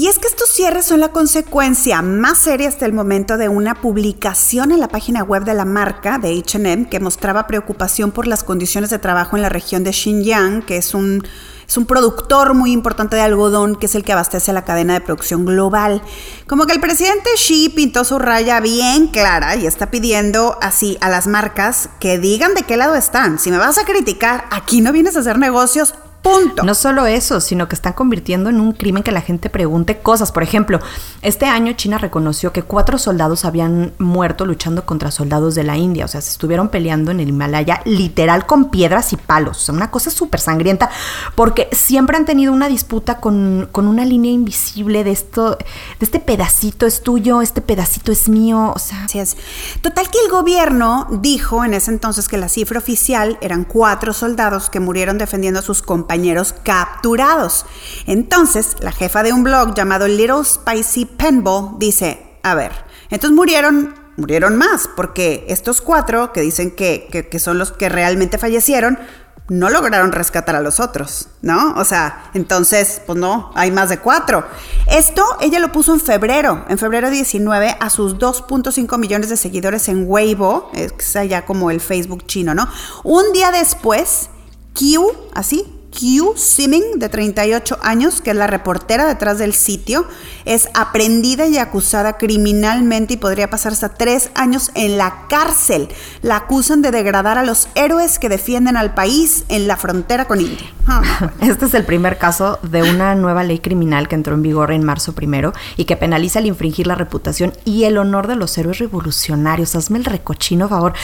[0.00, 3.82] Y es que estos cierres son la consecuencia más seria hasta el momento de una
[3.82, 8.42] publicación en la página web de la marca de HM que mostraba preocupación por las
[8.42, 11.22] condiciones de trabajo en la región de Xinjiang, que es un,
[11.68, 15.02] es un productor muy importante de algodón, que es el que abastece la cadena de
[15.02, 16.00] producción global.
[16.46, 21.10] Como que el presidente Xi pintó su raya bien clara y está pidiendo así a
[21.10, 23.38] las marcas que digan de qué lado están.
[23.38, 26.64] Si me vas a criticar, aquí no vienes a hacer negocios, Punto.
[26.64, 30.32] No solo eso, sino que están convirtiendo en un crimen que la gente pregunte cosas.
[30.32, 30.78] Por ejemplo,
[31.22, 36.04] este año China reconoció que cuatro soldados habían muerto luchando contra soldados de la India.
[36.04, 39.58] O sea, se estuvieron peleando en el Himalaya literal con piedras y palos.
[39.58, 40.90] O sea, una cosa súper sangrienta.
[41.34, 45.64] Porque siempre han tenido una disputa con, con, una línea invisible de esto, de
[46.00, 48.74] este pedacito es tuyo, este pedacito es mío.
[48.76, 49.04] O sea.
[49.04, 49.38] Así es.
[49.80, 54.68] Total que el gobierno dijo en ese entonces que la cifra oficial eran cuatro soldados
[54.68, 57.66] que murieron defendiendo a sus compañeros compañeros capturados.
[58.06, 62.72] Entonces, la jefa de un blog llamado Little Spicy Penball dice, a ver,
[63.10, 68.38] entonces murieron, murieron más, porque estos cuatro que dicen que, que son los que realmente
[68.38, 68.98] fallecieron,
[69.46, 71.74] no lograron rescatar a los otros, ¿no?
[71.76, 74.44] O sea, entonces, pues no, hay más de cuatro.
[74.88, 79.88] Esto ella lo puso en febrero, en febrero 19, a sus 2.5 millones de seguidores
[79.88, 82.68] en Weibo, es allá como el Facebook chino, ¿no?
[83.04, 84.28] Un día después,
[84.74, 90.06] Q, así, Q Simming, de 38 años, que es la reportera detrás del sitio,
[90.44, 95.88] es aprendida y acusada criminalmente y podría pasar hasta tres años en la cárcel.
[96.22, 100.40] La acusan de degradar a los héroes que defienden al país en la frontera con
[100.40, 100.66] India.
[100.86, 104.72] Ah, este es el primer caso de una nueva ley criminal que entró en vigor
[104.72, 108.56] en marzo primero y que penaliza el infringir la reputación y el honor de los
[108.58, 109.74] héroes revolucionarios.
[109.74, 110.94] Hazme el recochino, favor.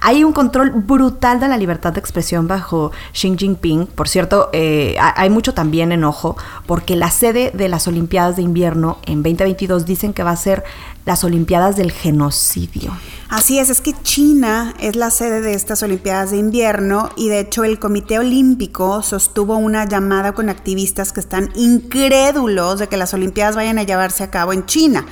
[0.00, 3.86] Hay un control brutal de la libertad de expresión bajo Xi Jinping.
[3.86, 8.98] Por cierto, eh, hay mucho también enojo porque la sede de las Olimpiadas de Invierno
[9.06, 10.64] en 2022 dicen que va a ser
[11.04, 12.92] las Olimpiadas del Genocidio.
[13.28, 17.40] Así es, es que China es la sede de estas Olimpiadas de Invierno y de
[17.40, 23.14] hecho el Comité Olímpico sostuvo una llamada con activistas que están incrédulos de que las
[23.14, 25.06] Olimpiadas vayan a llevarse a cabo en China.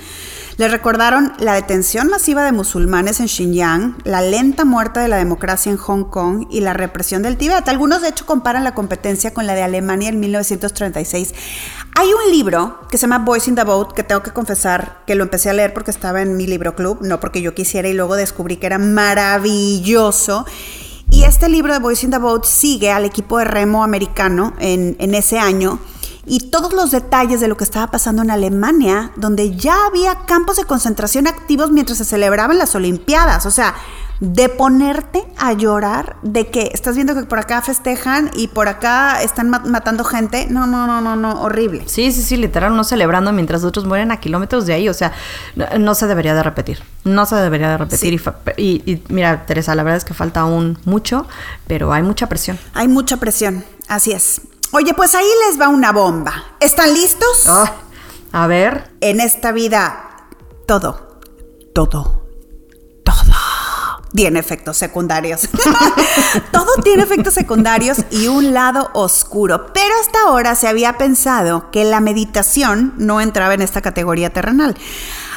[0.57, 5.73] Les recordaron la detención masiva de musulmanes en Xinjiang, la lenta muerte de la democracia
[5.73, 7.69] en Hong Kong y la represión del Tíbet.
[7.69, 11.35] Algunos de hecho comparan la competencia con la de Alemania en 1936.
[11.97, 15.17] Hay un libro que se llama Boys in the Boat que tengo que confesar que
[15.17, 17.95] lo empecé a leer porque estaba en mi libro club, no porque yo quisiera y
[17.95, 20.47] luego descubrí que era maravilloso.
[21.11, 24.95] Y este libro de Boys in the Boat sigue al equipo de remo americano en,
[25.01, 25.81] en ese año
[26.27, 30.57] y todos los detalles de lo que estaba pasando en Alemania, donde ya había campos
[30.57, 33.47] de concentración activos mientras se celebraban las Olimpiadas.
[33.47, 33.75] O sea,
[34.21, 39.23] de ponerte a llorar de que estás viendo que por acá festejan y por acá
[39.23, 40.47] están matando gente.
[40.49, 41.83] No, no, no, no, no, horrible.
[41.87, 44.89] Sí, sí, sí, literal, no celebrando mientras otros mueren a kilómetros de ahí.
[44.89, 45.13] O sea,
[45.79, 46.83] no, se debería de repetir.
[47.05, 48.21] No se debería de repetir.
[48.57, 51.27] Y, y, mira, Teresa, la verdad es que falta aún mucho,
[51.67, 52.59] pero hay mucha presión.
[52.73, 54.41] Hay mucha presión, así es.
[54.77, 56.57] Oye, pues ahí les va una bomba.
[56.59, 57.45] ¿Están listos?
[57.47, 57.75] Ah,
[58.33, 58.91] a ver.
[59.01, 60.27] En esta vida,
[60.67, 61.21] todo,
[61.73, 62.27] todo,
[63.05, 63.35] todo
[64.15, 65.49] tiene efectos secundarios.
[66.51, 69.73] todo tiene efectos secundarios y un lado oscuro.
[69.73, 74.77] Pero hasta ahora se había pensado que la meditación no entraba en esta categoría terrenal.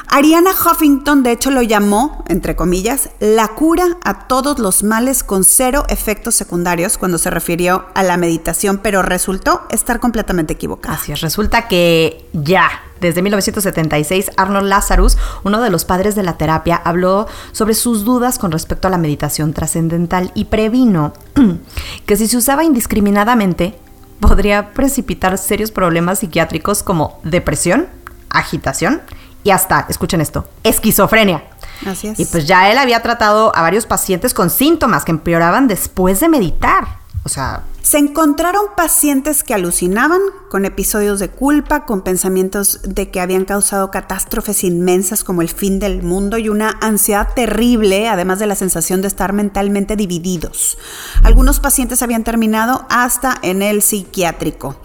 [0.10, 5.44] Ariana Huffington, de hecho, lo llamó, entre comillas, la cura a todos los males con
[5.44, 10.96] cero efectos secundarios cuando se refirió a la meditación, pero resultó estar completamente equivocada.
[10.96, 12.70] Así es, resulta que ya,
[13.02, 18.40] desde 1976, Arnold Lazarus, uno de los padres de la terapia, habló sobre sus dudas
[18.40, 21.12] con respecto a la meditación trascendental y previno
[22.06, 23.78] que si se usaba indiscriminadamente,
[24.22, 27.88] podría precipitar serios problemas psiquiátricos como depresión,
[28.30, 29.02] agitación,
[29.48, 31.42] y hasta, escuchen esto, esquizofrenia.
[31.86, 32.20] Así es.
[32.20, 36.28] Y pues ya él había tratado a varios pacientes con síntomas que empeoraban después de
[36.28, 36.86] meditar.
[37.24, 37.64] O sea...
[37.82, 43.90] Se encontraron pacientes que alucinaban con episodios de culpa, con pensamientos de que habían causado
[43.90, 49.02] catástrofes inmensas como el fin del mundo y una ansiedad terrible, además de la sensación
[49.02, 50.78] de estar mentalmente divididos.
[51.24, 54.76] Algunos pacientes habían terminado hasta en el psiquiátrico.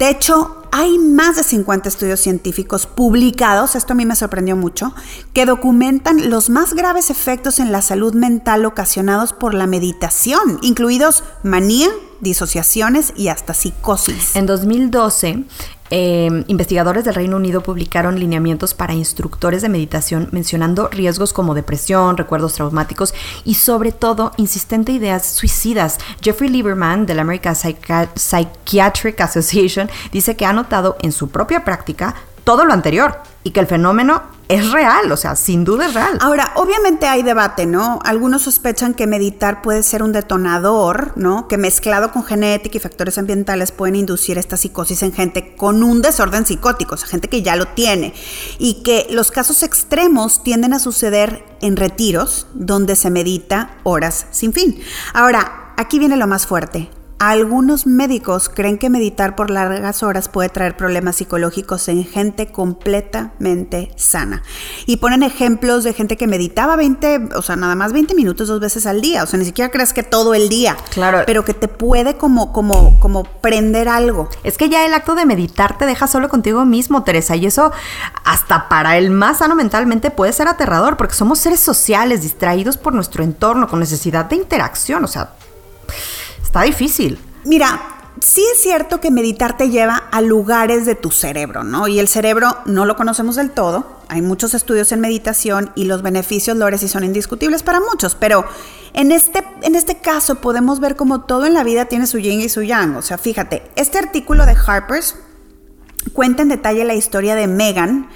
[0.00, 4.94] De hecho, hay más de 50 estudios científicos publicados, esto a mí me sorprendió mucho,
[5.32, 11.24] que documentan los más graves efectos en la salud mental ocasionados por la meditación, incluidos
[11.42, 11.88] manía,
[12.20, 14.36] disociaciones y hasta psicosis.
[14.36, 15.44] En 2012,
[15.90, 22.16] eh, investigadores del Reino Unido publicaron lineamientos para instructores de meditación mencionando riesgos como depresión,
[22.16, 23.12] recuerdos traumáticos
[23.44, 25.98] y sobre todo insistente ideas suicidas.
[26.22, 32.14] Jeffrey Lieberman de la American Psychiatric Association dice que ha notado en su propia práctica
[32.44, 36.18] todo lo anterior y que el fenómeno es real, o sea, sin duda es real.
[36.20, 38.00] Ahora, obviamente hay debate, ¿no?
[38.04, 41.46] Algunos sospechan que meditar puede ser un detonador, ¿no?
[41.46, 46.02] Que mezclado con genética y factores ambientales pueden inducir esta psicosis en gente con un
[46.02, 48.12] desorden psicótico, o sea, gente que ya lo tiene.
[48.58, 54.52] Y que los casos extremos tienden a suceder en retiros donde se medita horas sin
[54.52, 54.80] fin.
[55.14, 56.90] Ahora, aquí viene lo más fuerte.
[57.20, 63.92] Algunos médicos creen que meditar por largas horas puede traer problemas psicológicos en gente completamente
[63.94, 64.42] sana.
[64.86, 68.58] Y ponen ejemplos de gente que meditaba 20, o sea, nada más 20 minutos dos
[68.58, 69.22] veces al día.
[69.22, 70.78] O sea, ni siquiera crees que todo el día.
[70.94, 71.24] Claro.
[71.26, 74.30] Pero que te puede como, como, como prender algo.
[74.42, 77.36] Es que ya el acto de meditar te deja solo contigo mismo, Teresa.
[77.36, 77.70] Y eso,
[78.24, 82.94] hasta para el más sano mentalmente, puede ser aterrador, porque somos seres sociales, distraídos por
[82.94, 85.04] nuestro entorno, con necesidad de interacción.
[85.04, 85.34] O sea,
[86.50, 87.16] Está difícil.
[87.44, 87.80] Mira,
[88.20, 91.86] sí es cierto que meditar te lleva a lugares de tu cerebro, ¿no?
[91.86, 94.00] Y el cerebro no lo conocemos del todo.
[94.08, 98.46] Hay muchos estudios en meditación y los beneficios, Lores, sí son indiscutibles para muchos, pero
[98.94, 102.40] en este, en este caso podemos ver como todo en la vida tiene su yin
[102.40, 102.96] y su yang.
[102.96, 105.14] O sea, fíjate, este artículo de Harper's
[106.12, 108.08] cuenta en detalle la historia de Megan,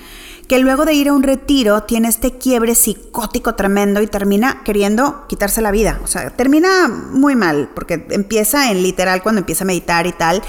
[0.49, 5.27] que luego de ir a un retiro tiene este quiebre psicótico tremendo y termina queriendo
[5.29, 6.01] quitarse la vida.
[6.05, 10.43] O sea, termina muy mal, porque empieza en literal cuando empieza a meditar y tal,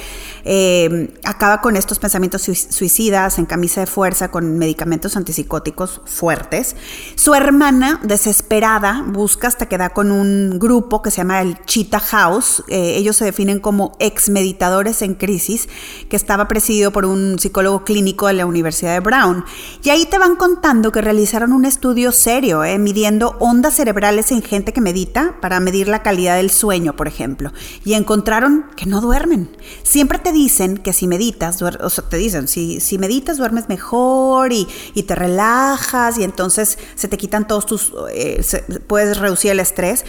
[0.43, 6.75] eh, acaba con estos pensamientos suicidas, en camisa de fuerza, con medicamentos antipsicóticos fuertes.
[7.15, 11.99] Su hermana, desesperada, busca hasta que da con un grupo que se llama el Cheetah
[11.99, 12.63] House.
[12.67, 15.67] Eh, ellos se definen como ex meditadores en crisis,
[16.09, 19.45] que estaba presidido por un psicólogo clínico de la Universidad de Brown.
[19.85, 24.41] Y ahí te van contando que realizaron un estudio serio, eh, midiendo ondas cerebrales en
[24.41, 27.53] gente que medita para medir la calidad del sueño, por ejemplo.
[27.83, 29.55] Y encontraron que no duermen.
[29.83, 34.53] Siempre te dicen que si meditas, o sea, te dicen, si, si meditas duermes mejor
[34.53, 34.65] y,
[35.03, 38.43] te relajas y entonces se te quitan todos tus, eh,
[38.87, 40.03] puedes reducir el estrés.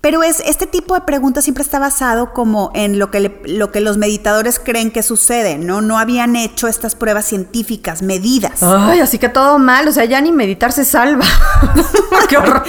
[0.00, 3.80] Pero es, este tipo de preguntas siempre está basado como en lo que, lo que
[3.80, 5.82] los meditadores creen que sucede, ¿no?
[5.82, 8.62] No habían hecho estas pruebas científicas, medidas.
[8.62, 11.26] Ay, así que todo mal, o sea, ya ni meditar se salva.
[12.30, 12.64] Qué horror.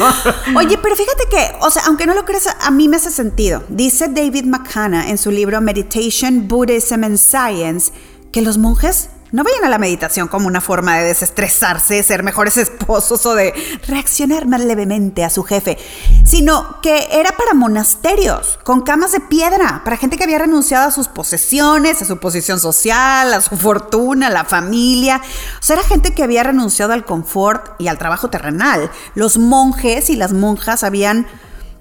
[0.58, 3.64] Oye, pero fíjate que, o sea, aunque no lo creas, a mí me hace sentido.
[3.70, 7.94] Dice David McCann en su libro Meditation, Buddhism and Science,
[8.34, 12.58] que los monjes no vayan a la meditación como una forma de desestresarse, ser mejores
[12.58, 13.54] esposos o de
[13.88, 15.78] reaccionar más levemente a su jefe,
[16.26, 20.92] sino que era para monasterios, con camas de piedra, para gente que había renunciado a
[20.92, 25.22] sus posesiones, a su posición social, a su fortuna, a la familia.
[25.60, 28.92] O sea, era gente que había renunciado al confort y al trabajo terrenal.
[29.16, 31.28] Los monjes y las monjas habían,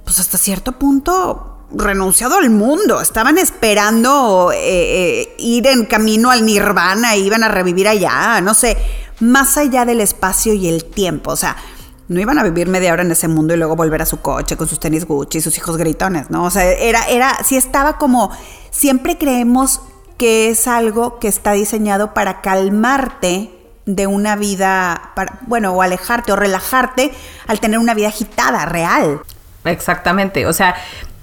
[0.04, 6.44] pues hasta cierto punto, renunciado al mundo, estaban esperando eh, eh, ir en camino al
[6.44, 8.76] nirvana, iban a revivir allá, no sé,
[9.20, 11.56] más allá del espacio y el tiempo, o sea,
[12.08, 14.56] no iban a vivir media hora en ese mundo y luego volver a su coche
[14.56, 16.44] con sus tenis Gucci y sus hijos gritones, ¿no?
[16.44, 18.32] O sea, era, era, sí estaba como,
[18.72, 19.80] siempre creemos
[20.18, 23.50] que es algo que está diseñado para calmarte
[23.86, 27.12] de una vida, para, bueno, o alejarte o relajarte
[27.46, 29.20] al tener una vida agitada, real.
[29.64, 30.74] Exactamente, o sea,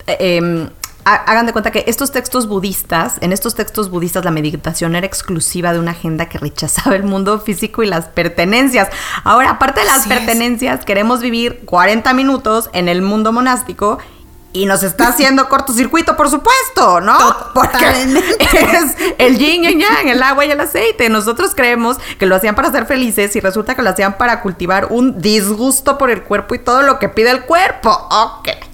[0.07, 0.69] eh,
[1.07, 5.71] hagan de cuenta que estos textos budistas, en estos textos budistas la meditación era exclusiva
[5.71, 8.89] de una agenda que rechazaba el mundo físico y las pertenencias.
[9.23, 13.99] Ahora, aparte de las pertenencias, queremos vivir 40 minutos en el mundo monástico
[14.51, 17.17] y nos está haciendo cortocircuito, por supuesto, ¿no?
[17.53, 17.85] Porque
[18.39, 21.07] es el yin y yang, el agua y el aceite.
[21.07, 24.87] Nosotros creemos que lo hacían para ser felices y resulta que lo hacían para cultivar
[24.89, 27.91] un disgusto por el cuerpo y todo lo que pide el cuerpo.
[27.91, 28.66] Ok.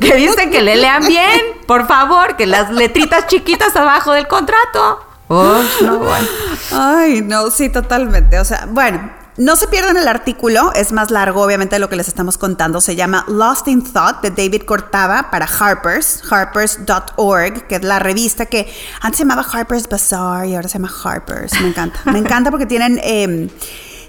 [0.00, 5.04] Que, dicen que le lean bien, por favor, que las letritas chiquitas abajo del contrato.
[5.28, 6.26] Oh, no, bueno.
[6.72, 8.38] Ay, no, sí, totalmente.
[8.40, 11.96] O sea, bueno, no se pierdan el artículo, es más largo obviamente de lo que
[11.96, 12.80] les estamos contando.
[12.80, 18.46] Se llama Lost in Thought de David Cortava para Harper's, harpers.org, que es la revista
[18.46, 21.52] que antes se llamaba Harper's Bazaar y ahora se llama Harper's.
[21.60, 22.00] Me encanta.
[22.06, 23.00] Me encanta porque tienen...
[23.02, 23.48] Eh,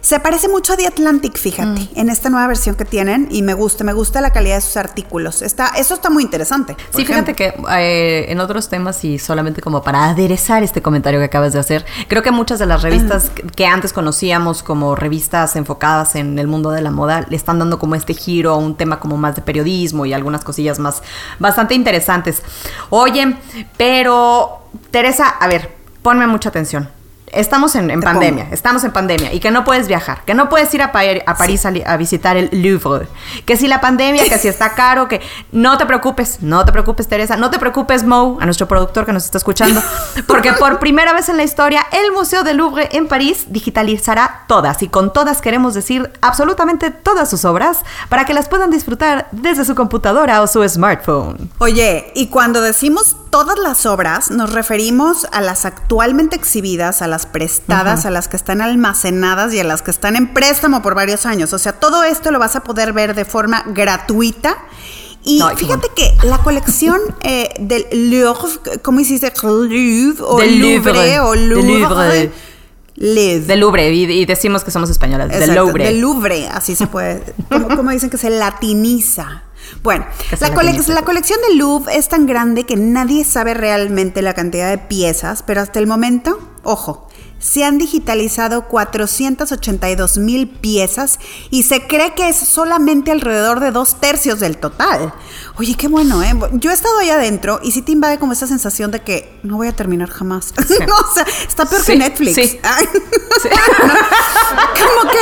[0.01, 1.89] se parece mucho a The Atlantic, fíjate, mm.
[1.95, 4.77] en esta nueva versión que tienen y me gusta, me gusta la calidad de sus
[4.77, 5.41] artículos.
[5.41, 6.75] Está, eso está muy interesante.
[6.95, 11.25] Sí, fíjate que eh, en otros temas y solamente como para aderezar este comentario que
[11.25, 16.15] acabas de hacer, creo que muchas de las revistas que antes conocíamos como revistas enfocadas
[16.15, 18.99] en el mundo de la moda le están dando como este giro a un tema
[18.99, 21.01] como más de periodismo y algunas cosillas más
[21.39, 22.41] bastante interesantes.
[22.89, 23.35] Oye,
[23.77, 24.59] pero
[24.91, 26.98] Teresa, a ver, ponme mucha atención.
[27.31, 30.73] Estamos en, en pandemia, estamos en pandemia y que no puedes viajar, que no puedes
[30.73, 30.91] ir a,
[31.25, 33.07] a París a, a, visitar el Louvre,
[33.45, 35.21] que si la pandemia, que si está caro, que
[35.51, 39.13] no te preocupes, no te preocupes Teresa, no te preocupes Mo, a nuestro productor que
[39.13, 39.81] nos está escuchando,
[40.27, 44.81] porque por primera vez en la historia el Museo del Louvre en París digitalizará todas
[44.81, 49.65] y con todas queremos decir absolutamente todas sus obras para que las puedan disfrutar desde
[49.65, 51.49] su computadora o su smartphone.
[51.59, 57.25] Oye, y cuando decimos todas las obras, nos referimos a las actualmente exhibidas, a las
[57.25, 61.25] prestadas, a las que están almacenadas y a las que están en préstamo por varios
[61.25, 61.53] años.
[61.53, 64.57] O sea, todo esto lo vas a poder ver de forma gratuita.
[65.23, 69.31] Y fíjate que la colección eh, del Louvre, ¿cómo hiciste?
[69.43, 72.31] Louvre o del Louvre, o Louvre.
[72.95, 73.41] Louvre.
[73.41, 75.29] Del Louvre, y, decimos que somos españolas.
[75.29, 75.85] del Louvre.
[75.85, 77.23] Del Louvre, así se puede.
[77.49, 79.43] como dicen que se latiniza?
[79.83, 80.05] Bueno,
[80.39, 84.77] la, la, colección de Louvre es tan grande que nadie sabe realmente la cantidad de
[84.77, 87.08] piezas, pero hasta el momento, ojo,
[87.39, 91.19] se han digitalizado 482 mil piezas
[91.49, 95.13] y se cree que es solamente alrededor de dos tercios del total.
[95.57, 96.33] Oye, qué bueno, ¿eh?
[96.53, 99.57] Yo he estado ahí adentro y sí te invade como esa sensación de que no
[99.57, 100.53] voy a terminar jamás.
[100.59, 102.35] o sea, está peor que Netflix.
[102.35, 102.59] Sí.
[104.79, 105.19] como que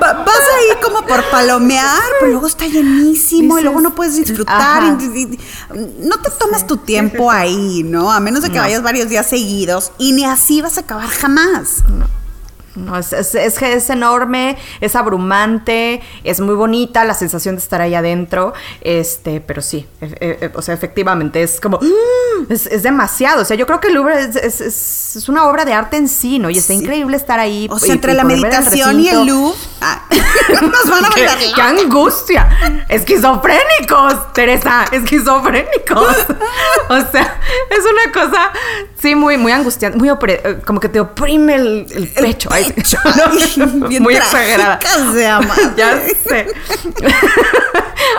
[0.00, 4.82] vas ahí como por palomear, pero luego está llenísimo y luego no puedes disfrutar.
[4.82, 8.10] no te tomas tu tiempo ahí, ¿no?
[8.10, 11.27] A menos de que vayas varios días seguidos y ni así vas a acabar jamás.
[12.78, 17.94] No, es, es, es, enorme, es abrumante, es muy bonita la sensación de estar ahí
[17.94, 22.44] adentro, este, pero sí, e, e, e, o sea, efectivamente es como, ¡ah!
[22.48, 26.08] es, demasiado, o sea, yo creo que el Louvre es, una obra de arte en
[26.08, 26.50] sí, ¿no?
[26.50, 27.66] Y está increíble estar ahí.
[27.70, 30.04] O sea, entre la meditación y el Louvre, ah,
[30.62, 32.86] nos van a ¿Qué, ¡Qué angustia!
[32.88, 36.16] Esquizofrénicos, Teresa, esquizofrénicos.
[36.88, 38.52] o sea, es una cosa,
[39.00, 42.48] sí, muy, muy angustiante, muy eh, como que te oprime el, pecho.
[44.00, 44.78] Muy exagerada.
[45.76, 46.46] ya sé.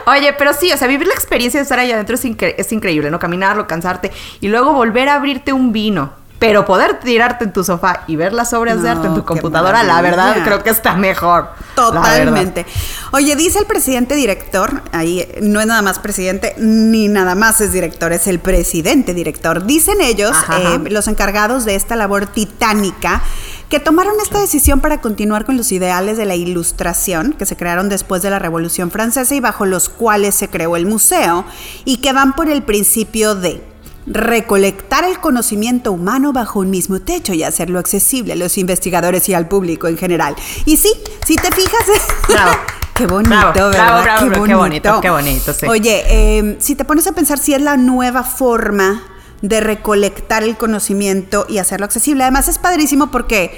[0.05, 3.11] Oye, pero sí, o sea, vivir la experiencia de estar allá adentro es, es increíble,
[3.11, 3.19] ¿no?
[3.19, 4.11] Caminarlo, cansarte
[4.41, 8.31] y luego volver a abrirte un vino pero poder tirarte en tu sofá y ver
[8.31, 11.49] las obras de arte en tu computadora, la verdad, creo que está mejor.
[11.75, 12.65] Totalmente.
[13.11, 17.73] Oye, dice el presidente director, ahí no es nada más presidente, ni nada más es
[17.73, 19.65] director, es el presidente director.
[19.65, 23.21] Dicen ellos, eh, los encargados de esta labor titánica,
[23.67, 27.87] que tomaron esta decisión para continuar con los ideales de la ilustración que se crearon
[27.87, 31.45] después de la Revolución Francesa y bajo los cuales se creó el museo,
[31.85, 33.63] y que van por el principio de
[34.09, 39.35] recolectar el conocimiento humano bajo un mismo techo y hacerlo accesible a los investigadores y
[39.35, 40.35] al público en general.
[40.65, 40.91] Y sí,
[41.25, 41.85] si te fijas...
[42.27, 42.51] Bravo.
[42.95, 44.19] Qué bonito, ¿verdad?
[44.19, 44.99] qué, bonito.
[44.99, 45.65] qué bonito, sí.
[45.67, 49.03] Oye, em, si te pones a pensar si es la nueva forma
[49.41, 53.57] de recolectar el conocimiento y hacerlo accesible, además es padrísimo porque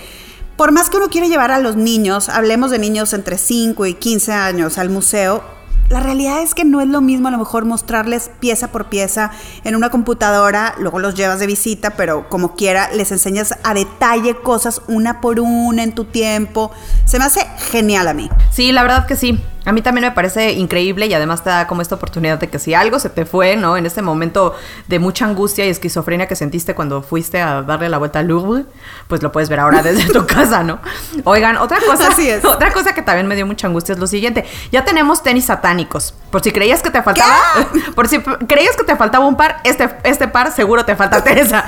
[0.58, 3.96] por más que uno quiera llevar a los niños, hablemos de niños entre 5 y
[3.96, 5.44] 15 años al museo,
[5.92, 9.32] la realidad es que no es lo mismo a lo mejor mostrarles pieza por pieza
[9.66, 14.36] en una computadora, luego los llevas de visita, pero como quiera les enseñas a detalle
[14.36, 16.72] cosas una por una en tu tiempo.
[17.06, 18.30] Se me hace genial a mí.
[18.52, 19.38] Sí, la verdad que sí.
[19.64, 22.58] A mí también me parece increíble y además te da como esta oportunidad de que
[22.58, 23.78] si algo se te fue, ¿no?
[23.78, 24.56] En este momento
[24.88, 28.66] de mucha angustia y esquizofrenia que sentiste cuando fuiste a darle la vuelta al Louvre,
[29.08, 30.80] pues lo puedes ver ahora desde tu casa, ¿no?
[31.26, 32.10] Oigan, otra cosa,
[32.48, 34.46] otra cosa que también me dio mucha angustia es lo siguiente.
[34.72, 36.16] Ya tenemos tenis satánicos.
[36.32, 37.36] Por si creías que te faltaba,
[37.96, 41.66] por si creías que te faltaba un par, este, este par seguro te falta Teresa.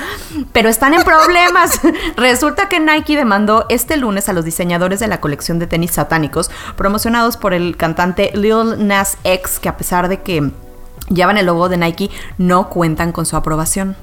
[0.52, 1.80] Pero están en problemas.
[2.16, 6.50] Resulta que Nike demandó este lunes a los diseñadores de la colección de tenis satánicos
[6.76, 10.50] promocionados por el cantante Lil Nas X, que a pesar de que
[11.10, 13.94] llevan el logo de Nike, no cuentan con su aprobación.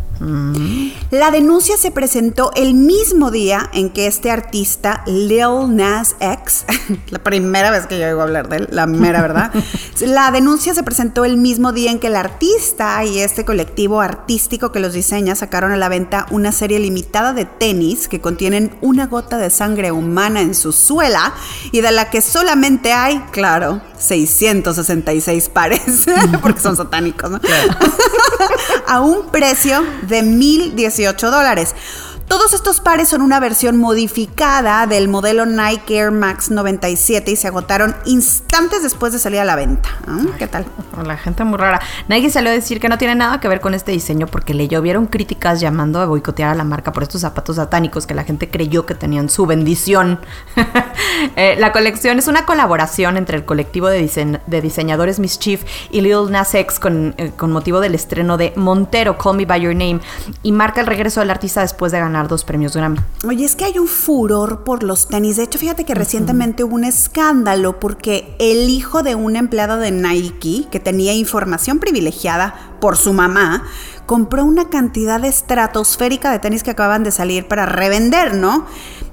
[1.09, 6.65] La denuncia se presentó el mismo día en que este artista, Lil Nas X,
[7.09, 9.51] la primera vez que yo oigo hablar de él, la mera verdad,
[9.99, 14.71] la denuncia se presentó el mismo día en que el artista y este colectivo artístico
[14.71, 19.07] que los diseña sacaron a la venta una serie limitada de tenis que contienen una
[19.07, 21.33] gota de sangre humana en su suela
[21.71, 26.05] y de la que solamente hay, claro, 666 pares,
[26.41, 27.39] porque son satánicos, ¿no?
[28.87, 31.75] a un precio de 1.018 dólares.
[32.31, 37.49] Todos estos pares son una versión modificada del modelo Nike Air Max 97 y se
[37.49, 39.89] agotaron instantes después de salir a la venta.
[40.07, 40.21] ¿Ah?
[40.39, 40.65] ¿Qué tal?
[41.05, 41.81] La gente muy rara.
[42.07, 44.69] Nike salió a decir que no tiene nada que ver con este diseño porque le
[44.69, 48.49] llovieron críticas llamando a boicotear a la marca por estos zapatos satánicos que la gente
[48.49, 50.21] creyó que tenían su bendición.
[51.35, 56.31] Eh, la colección es una colaboración entre el colectivo de, de diseñadores Mischief y Lil
[56.31, 59.99] Nas X con, eh, con motivo del estreno de Montero, Call Me By Your Name,
[60.41, 62.99] y marca el regreso del artista después de ganar dos premios Grammy.
[63.27, 65.37] Oye, es que hay un furor por los tenis.
[65.37, 69.91] De hecho, fíjate que recientemente hubo un escándalo porque el hijo de una empleada de
[69.91, 73.63] Nike, que tenía información privilegiada por su mamá,
[74.05, 78.65] compró una cantidad estratosférica de tenis que acababan de salir para revender, ¿no?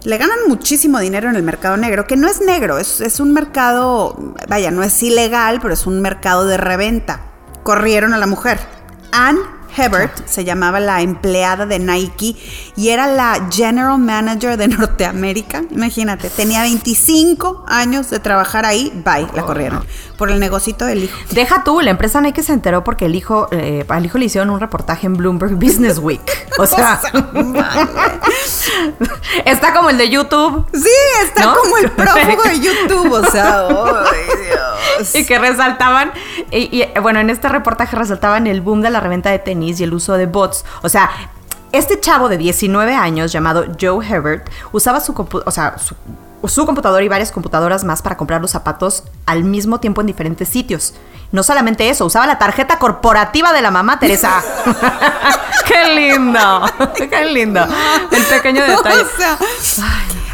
[0.05, 3.33] Le ganan muchísimo dinero en el mercado negro, que no es negro, es, es un
[3.33, 7.21] mercado, vaya, no es ilegal, pero es un mercado de reventa.
[7.63, 8.59] Corrieron a la mujer.
[9.13, 12.37] Anne Hebert se llamaba la empleada de Nike
[12.77, 15.63] y era la general manager de Norteamérica.
[15.71, 18.93] Imagínate, tenía 25 años de trabajar ahí.
[19.05, 19.85] Bye, la corrieron.
[20.17, 21.17] Por el negocito del hijo.
[21.31, 24.51] Deja tú, la empresa Nike se enteró porque el hijo, eh, al hijo le hicieron
[24.51, 26.21] un reportaje en Bloomberg Business Week.
[26.59, 27.01] O sea,
[29.45, 30.67] está como el de YouTube.
[30.73, 30.89] Sí,
[31.25, 33.13] está como el prófugo de YouTube.
[33.13, 35.15] O sea, ay Dios.
[35.15, 36.13] Y que resaltaban,
[36.51, 39.85] y, y bueno, en este reportaje resaltaban el boom de la reventa de tenis y
[39.85, 40.65] el uso de bots.
[40.83, 41.11] O sea,
[41.73, 45.95] este chavo de 19 años llamado Joe Herbert usaba su, o sea, su,
[46.47, 50.49] su computadora y varias computadoras más para comprar los zapatos al mismo tiempo en diferentes
[50.49, 50.95] sitios.
[51.33, 54.43] No solamente eso, usaba la tarjeta corporativa de la mamá Teresa.
[55.67, 56.63] ¡Qué lindo!
[56.95, 57.67] ¡Qué lindo!
[58.11, 59.03] El pequeño detalle.
[59.03, 59.39] O sea,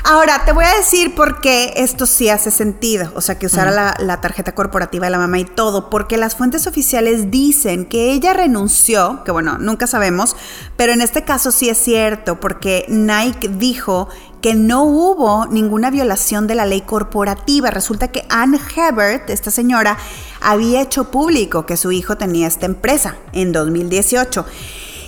[0.04, 3.10] ahora te voy a decir por qué esto sí hace sentido.
[3.16, 5.90] O sea, que usara la, la tarjeta corporativa de la mamá y todo.
[5.90, 10.36] Porque las fuentes oficiales dicen que ella renunció, que bueno, nunca sabemos,
[10.76, 14.08] pero en este caso sí es cierto, porque Nike dijo
[14.44, 17.70] que no hubo ninguna violación de la ley corporativa.
[17.70, 19.96] Resulta que Anne Hebert, esta señora,
[20.42, 24.44] había hecho público que su hijo tenía esta empresa en 2018.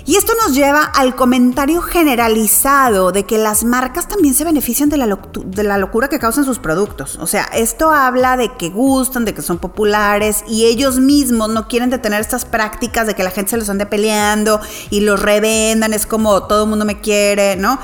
[0.07, 4.97] Y esto nos lleva al comentario generalizado de que las marcas también se benefician de
[4.97, 7.19] la, de la, locura que causan sus productos.
[7.21, 11.69] O sea, esto habla de que gustan, de que son populares y ellos mismos no
[11.69, 15.93] quieren detener estas prácticas de que la gente se los ande peleando y los revendan.
[15.93, 17.79] Es como todo el mundo me quiere, ¿no?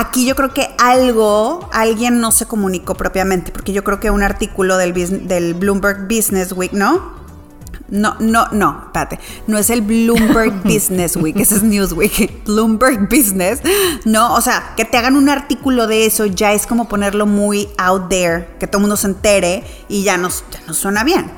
[0.00, 4.22] Aquí yo creo que algo, alguien no se comunicó propiamente, porque yo creo que un
[4.22, 4.94] artículo del,
[5.26, 7.18] del Bloomberg Business Week, ¿no?
[7.88, 9.18] No, no, no, espérate.
[9.48, 12.44] No es el Bloomberg Business Week, ese es Newsweek.
[12.46, 13.60] Bloomberg Business.
[14.04, 17.68] No, o sea, que te hagan un artículo de eso ya es como ponerlo muy
[17.76, 21.28] out there, que todo el mundo se entere y ya nos, ya nos suena bien.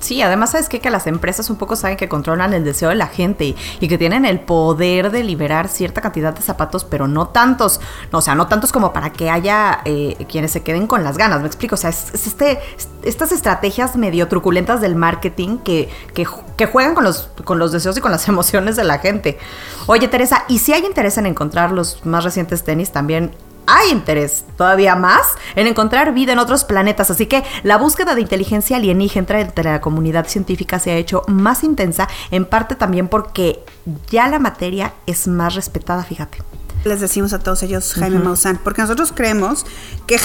[0.00, 3.06] Sí, además sabes que las empresas un poco saben que controlan el deseo de la
[3.06, 7.80] gente y, que tienen el poder de liberar cierta cantidad de zapatos, pero no tantos,
[8.12, 11.16] no, o sea, no tantos como para que haya eh, quienes se queden con las
[11.16, 12.58] ganas, me explico, o sea, es, es este,
[13.02, 16.26] estas estrategias medio truculentas del marketing que, que,
[16.56, 19.38] que, juegan con los, con los deseos y con las emociones de la gente.
[19.86, 23.32] Oye, Teresa, y si hay interés en encontrar los más recientes tenis, también
[23.68, 25.20] hay interés todavía más
[25.54, 29.80] en encontrar vida en otros planetas, así que la búsqueda de inteligencia alienígena entre la
[29.80, 33.64] comunidad científica se ha hecho más intensa, en parte también porque
[34.10, 36.38] ya la materia es más respetada, fíjate.
[36.84, 38.24] Les decimos a todos ellos Jaime uh -huh.
[38.24, 39.66] Maussan, porque nosotros creemos
[40.06, 40.18] que,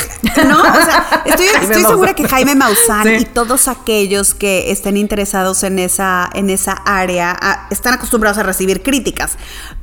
[0.48, 3.16] no, o sea, estoy, estoy segura que Jaime Maussan sí.
[3.22, 8.44] y todos aquellos que estén interesados en esa, en esa área a, están acostumbrados a
[8.44, 9.38] recibir críticas,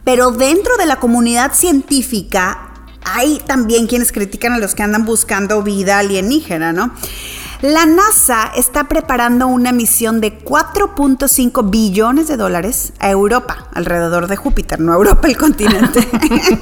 [0.05, 2.70] pero dentro de la comunidad científica
[3.15, 6.93] hay también quienes critican a los que andan buscando vida alienígena, ¿no?
[7.63, 14.37] La NASA está preparando una misión de 4.5 billones de dólares a Europa, alrededor de
[14.37, 16.09] Júpiter, no a Europa el continente.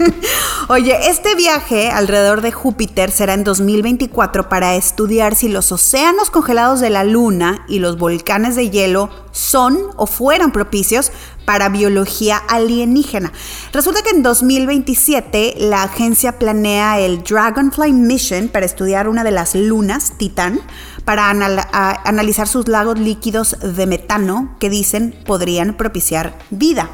[0.68, 6.80] Oye, este viaje alrededor de Júpiter será en 2024 para estudiar si los océanos congelados
[6.80, 11.12] de la Luna y los volcanes de hielo son o fueran propicios
[11.44, 13.32] para biología alienígena.
[13.72, 19.54] Resulta que en 2027 la agencia planea el Dragonfly Mission para estudiar una de las
[19.54, 20.60] lunas, Titán,
[21.04, 26.90] para anal analizar sus lagos líquidos de metano que dicen podrían propiciar vida.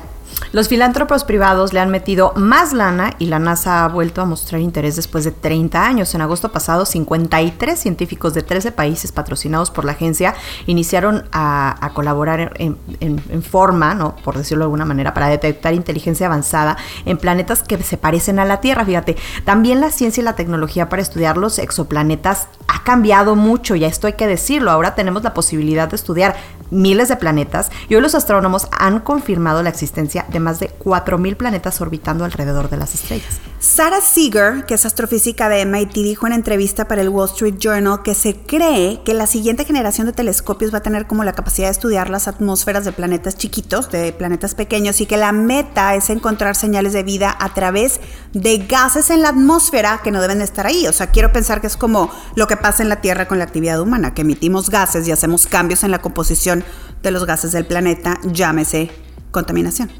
[0.53, 4.61] Los filántropos privados le han metido más lana y la NASA ha vuelto a mostrar
[4.61, 6.15] interés después de 30 años.
[6.15, 10.35] En agosto pasado, 53 científicos de 13 países patrocinados por la agencia
[10.67, 14.17] iniciaron a, colaborar en, forma, ¿no?
[14.17, 18.45] por decirlo de alguna manera, para detectar inteligencia avanzada en planetas que se parecen a
[18.45, 18.85] la Tierra.
[18.85, 23.85] Fíjate, también la ciencia y la tecnología para estudiar los exoplanetas ha cambiado mucho, y
[23.85, 24.71] esto hay que decirlo.
[24.71, 26.37] Ahora tenemos la posibilidad de estudiar
[26.71, 31.37] miles de planetas y hoy los astrónomos han confirmado la existencia de más de 4.000
[31.37, 33.41] planetas orbitando alrededor de las estrellas.
[33.65, 38.03] Sarah Seeger, que es astrofísica de MIT, dijo en entrevista para el Wall Street Journal
[38.03, 41.69] que se cree que la siguiente generación de telescopios va a tener como la capacidad
[41.69, 46.11] de estudiar las atmósferas de planetas chiquitos, de planetas pequeños, y que la meta es
[46.11, 48.01] encontrar señales de vida a través
[48.35, 50.87] de gases en la atmósfera que no deben estar ahí.
[50.87, 53.45] O sea, quiero pensar que es como lo que pasa en la Tierra con la
[53.45, 56.65] actividad humana, que emitimos gases y hacemos cambios en la composición
[57.03, 58.91] de los gases del planeta, llámese
[59.31, 59.91] contaminación.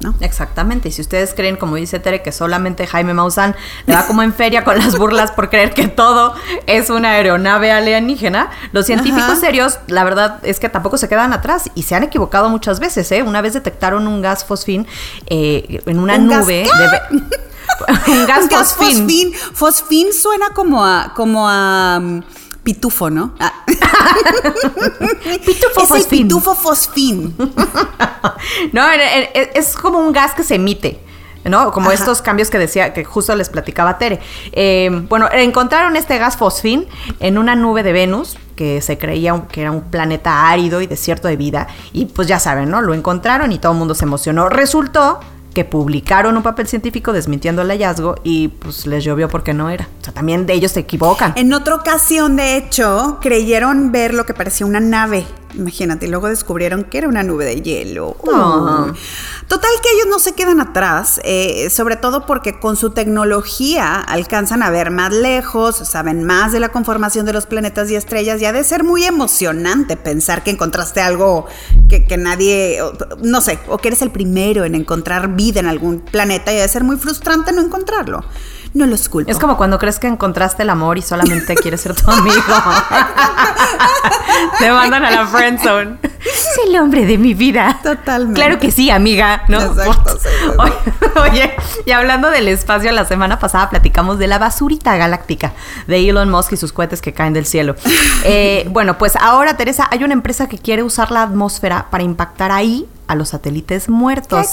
[0.00, 0.14] ¿No?
[0.20, 0.88] Exactamente.
[0.88, 4.32] Y si ustedes creen, como dice Tere, que solamente Jaime Maussan le va como en
[4.32, 6.34] feria con las burlas por creer que todo
[6.66, 11.70] es una aeronave alienígena, los científicos serios, la verdad es que tampoco se quedan atrás
[11.74, 13.10] y se han equivocado muchas veces.
[13.12, 13.22] ¿eh?
[13.22, 14.86] Una vez detectaron un gas fosfín
[15.26, 16.64] eh, en una nube.
[16.64, 16.68] de,
[18.08, 19.32] un gas, fosfín.
[19.52, 20.12] fosfín.
[20.12, 22.22] suena como a, como a mm,
[22.68, 23.32] pitufo, ¿no?
[23.40, 23.64] Ah.
[25.46, 26.20] pitufo es fosfín.
[26.20, 27.34] El pitufo fosfín.
[28.72, 28.82] no,
[29.54, 31.00] es como un gas que se emite.
[31.44, 31.72] ¿no?
[31.72, 34.20] Como estos cambios que decía, que justo les platicaba Tere.
[34.52, 36.86] Eh, bueno, encontraron este gas fosfín
[37.20, 41.26] en una nube de Venus, que se creía que era un planeta árido y desierto
[41.26, 41.68] de vida.
[41.94, 42.82] Y pues ya saben, ¿no?
[42.82, 44.50] Lo encontraron y todo el mundo se emocionó.
[44.50, 45.20] Resultó
[45.58, 49.88] que publicaron un papel científico desmintiendo el hallazgo y pues les llovió porque no era.
[50.00, 51.32] O sea, también de ellos se equivocan.
[51.34, 56.28] En otra ocasión, de hecho, creyeron ver lo que parecía una nave Imagínate, y luego
[56.28, 58.16] descubrieron que era una nube de hielo.
[59.48, 64.62] Total que ellos no se quedan atrás, eh, sobre todo porque con su tecnología alcanzan
[64.62, 68.44] a ver más lejos, saben más de la conformación de los planetas y estrellas, y
[68.44, 71.46] ha de ser muy emocionante pensar que encontraste algo
[71.88, 72.80] que, que nadie,
[73.22, 76.62] no sé, o que eres el primero en encontrar vida en algún planeta, y ha
[76.62, 78.22] de ser muy frustrante no encontrarlo
[78.78, 79.30] no los culpo.
[79.30, 82.40] Es como cuando crees que encontraste el amor y solamente quieres ser tu amigo.
[84.58, 85.98] Te mandan a la friend zone.
[86.20, 87.80] Es el hombre de mi vida.
[87.82, 88.40] Totalmente.
[88.40, 89.42] Claro que sí, amiga.
[89.48, 89.60] ¿no?
[89.60, 90.18] Exacto,
[91.22, 91.54] Oye,
[91.84, 95.52] y hablando del espacio, la semana pasada platicamos de la basurita galáctica
[95.86, 97.74] de Elon Musk y sus cohetes que caen del cielo.
[98.24, 102.50] Eh, bueno, pues ahora, Teresa, hay una empresa que quiere usar la atmósfera para impactar
[102.50, 104.46] ahí a los satélites muertos.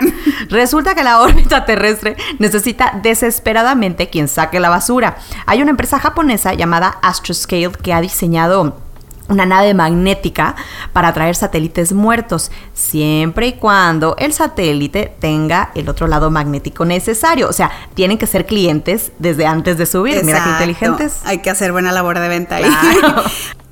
[0.50, 5.16] Resulta que la órbita terrestre necesita desesperadamente quien saque la basura.
[5.46, 8.85] Hay una empresa japonesa llamada Astroscale que ha diseñado
[9.28, 10.54] una nave magnética
[10.92, 17.48] para traer satélites muertos, siempre y cuando el satélite tenga el otro lado magnético necesario.
[17.48, 20.24] O sea, tienen que ser clientes desde antes de subir.
[20.24, 21.20] Mira qué inteligentes.
[21.24, 22.64] Hay que hacer buena labor de venta ahí.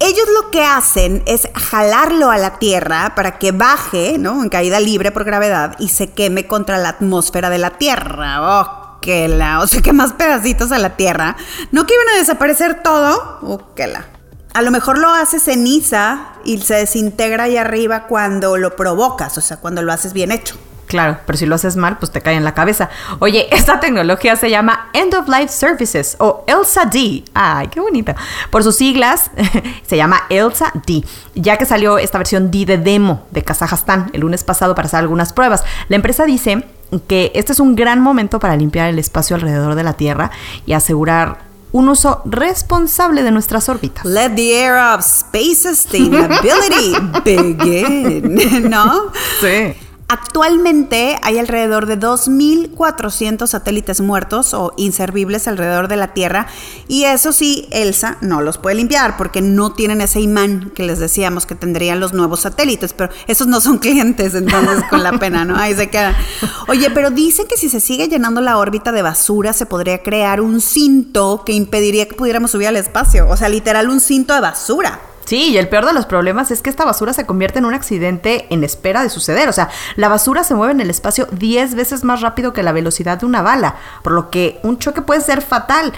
[0.00, 4.42] Ellos lo que hacen es jalarlo a la Tierra para que baje, ¿no?
[4.42, 8.60] En caída libre por gravedad y se queme contra la atmósfera de la Tierra.
[8.60, 11.36] Oh, que la, o sea, que más pedacitos a la Tierra.
[11.72, 14.13] No que iban a desaparecer todo, oh, que la.
[14.54, 19.40] A lo mejor lo hace ceniza y se desintegra ahí arriba cuando lo provocas, o
[19.40, 20.56] sea, cuando lo haces bien hecho.
[20.86, 22.88] Claro, pero si lo haces mal, pues te cae en la cabeza.
[23.18, 27.24] Oye, esta tecnología se llama End of Life Services o ELSA-D.
[27.34, 28.14] Ay, qué bonita.
[28.50, 29.32] Por sus siglas,
[29.86, 34.44] se llama ELSA-D, ya que salió esta versión D de demo de Kazajstán el lunes
[34.44, 35.64] pasado para hacer algunas pruebas.
[35.88, 36.64] La empresa dice
[37.08, 40.30] que este es un gran momento para limpiar el espacio alrededor de la Tierra
[40.64, 44.04] y asegurar un uso responsable de nuestras órbitas.
[44.04, 46.94] Let the era of space sustainability
[47.24, 49.10] begin, ¿no?
[49.40, 49.74] Sí.
[50.06, 56.46] Actualmente hay alrededor de 2.400 satélites muertos o inservibles alrededor de la Tierra
[56.88, 60.98] y eso sí, ELSA no los puede limpiar porque no tienen ese imán que les
[60.98, 65.46] decíamos que tendrían los nuevos satélites, pero esos no son clientes, entonces con la pena,
[65.46, 65.56] ¿no?
[65.56, 66.14] Ahí se quedan.
[66.68, 70.42] Oye, pero dicen que si se sigue llenando la órbita de basura se podría crear
[70.42, 74.40] un cinto que impediría que pudiéramos subir al espacio, o sea, literal un cinto de
[74.40, 75.00] basura.
[75.24, 77.74] Sí, y el peor de los problemas es que esta basura se convierte en un
[77.74, 79.48] accidente en espera de suceder.
[79.48, 82.72] O sea, la basura se mueve en el espacio 10 veces más rápido que la
[82.72, 85.92] velocidad de una bala, por lo que un choque puede ser fatal.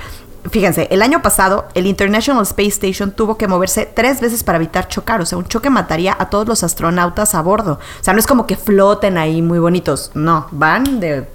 [0.50, 4.88] Fíjense, el año pasado el International Space Station tuvo que moverse tres veces para evitar
[4.88, 5.20] chocar.
[5.20, 7.80] O sea, un choque mataría a todos los astronautas a bordo.
[8.00, 10.12] O sea, no es como que floten ahí muy bonitos.
[10.14, 11.26] No, van de...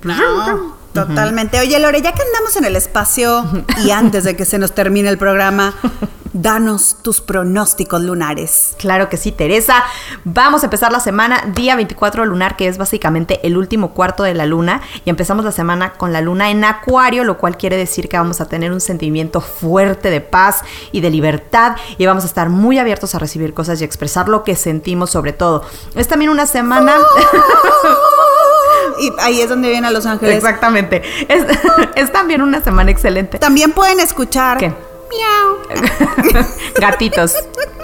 [0.94, 1.60] totalmente.
[1.60, 3.46] Oye, Lore, ya que andamos en el espacio
[3.84, 5.74] y antes de que se nos termine el programa,
[6.34, 8.76] Danos tus pronósticos lunares.
[8.78, 9.84] Claro que sí, Teresa.
[10.24, 14.34] Vamos a empezar la semana día 24 lunar, que es básicamente el último cuarto de
[14.34, 14.82] la luna.
[15.04, 18.40] Y empezamos la semana con la luna en acuario, lo cual quiere decir que vamos
[18.40, 21.76] a tener un sentimiento fuerte de paz y de libertad.
[21.98, 25.34] Y vamos a estar muy abiertos a recibir cosas y expresar lo que sentimos sobre
[25.34, 25.64] todo.
[25.96, 26.96] Es también una semana...
[29.00, 30.36] y ahí es donde vienen a Los Ángeles.
[30.36, 31.02] Exactamente.
[31.28, 31.46] Es,
[31.96, 33.40] es, también una semana excelente.
[33.40, 34.58] También pueden escuchar...
[34.58, 34.91] ¿Qué?
[35.12, 36.32] Miau.
[36.80, 37.34] gatitos.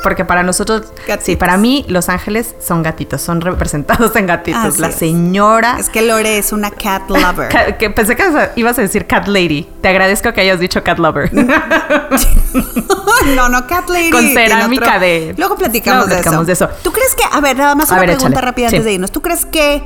[0.04, 1.26] Porque para nosotros, Gatitos.
[1.26, 4.64] sí, para mí los ángeles son gatitos, son representados en gatitos.
[4.64, 5.76] Así la señora...
[5.80, 7.50] Es que Lore es una cat lover.
[7.50, 8.24] Ca- que pensé que
[8.56, 9.68] ibas a decir cat lady.
[9.82, 11.34] Te agradezco que hayas dicho cat lover.
[13.36, 14.10] no, no, cat lady.
[14.12, 16.66] Con cerámica otro- de- Luego platicamos, Luego platicamos de, de eso.
[16.66, 16.74] eso.
[16.84, 18.46] ¿Tú crees que, a ver, nada más A una ver, pregunta échale.
[18.46, 18.76] rápida Sí.
[18.76, 19.12] antes de irnos.
[19.12, 19.84] ¿Tú crees que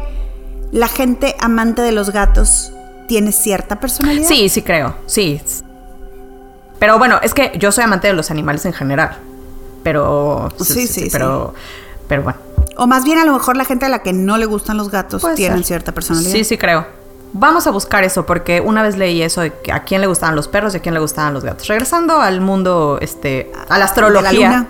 [0.71, 2.71] la gente amante de los gatos
[3.07, 4.27] tiene cierta personalidad?
[4.27, 5.41] Sí, sí creo, sí.
[6.81, 9.19] Pero bueno, es que yo soy amante de los animales en general.
[9.83, 10.49] Pero...
[10.59, 11.53] Sí, sí, Pero,
[12.07, 12.39] pero bueno.
[12.75, 14.89] O más bien a lo mejor la gente a la que no le gustan los
[14.89, 15.67] gatos Puede tienen ser.
[15.67, 16.31] cierta personalidad.
[16.31, 16.87] Sí, sí creo.
[17.33, 20.35] Vamos a buscar eso porque una vez leí eso de que a quién le gustaban
[20.35, 21.67] los perros y a quién le gustaban los gatos.
[21.67, 24.31] Regresando al mundo, este, a la astrología.
[24.31, 24.67] De la luna.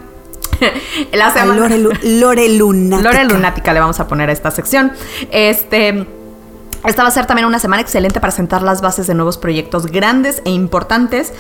[1.14, 3.00] la semana- Lore, Lore Luna.
[3.02, 4.92] Lore Lunática le vamos a poner a esta sección.
[5.32, 6.08] Este.
[6.84, 9.86] Esta va a ser también una semana excelente para sentar las bases de nuevos proyectos
[9.86, 11.32] grandes e importantes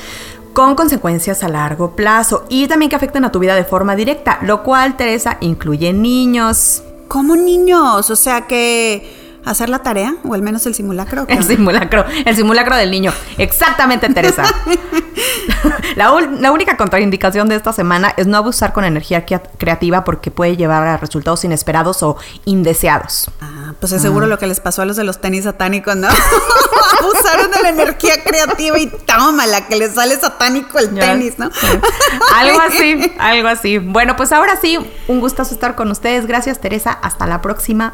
[0.54, 4.40] con consecuencias a largo plazo y también que afecten a tu vida de forma directa,
[4.42, 6.84] lo cual, Teresa, incluye niños.
[7.08, 11.26] Como niños, o sea que hacer la tarea, o al menos el simulacro.
[11.28, 13.12] El simulacro, el simulacro del niño.
[13.38, 14.44] Exactamente, Teresa.
[15.96, 16.12] la,
[16.52, 20.88] única contraindicación de esta semana es no abusar con energía crea- creativa porque puede llevar
[20.88, 23.30] a resultados inesperados o indeseados.
[23.42, 26.08] Ah, pues es seguro lo que les pasó a los de los tenis satánicos, ¿no?
[27.00, 31.02] Abusaron de la energía creativa y tómala, que les sale satánico el Ya.
[31.14, 31.50] tenis, ¿no?
[32.36, 33.78] algo así, algo así.
[33.80, 34.78] Bueno, pues ahora sí,
[35.08, 36.28] un gustazo estar con ustedes.
[36.28, 36.92] Gracias, Teresa.
[36.92, 37.94] Hasta la próxima.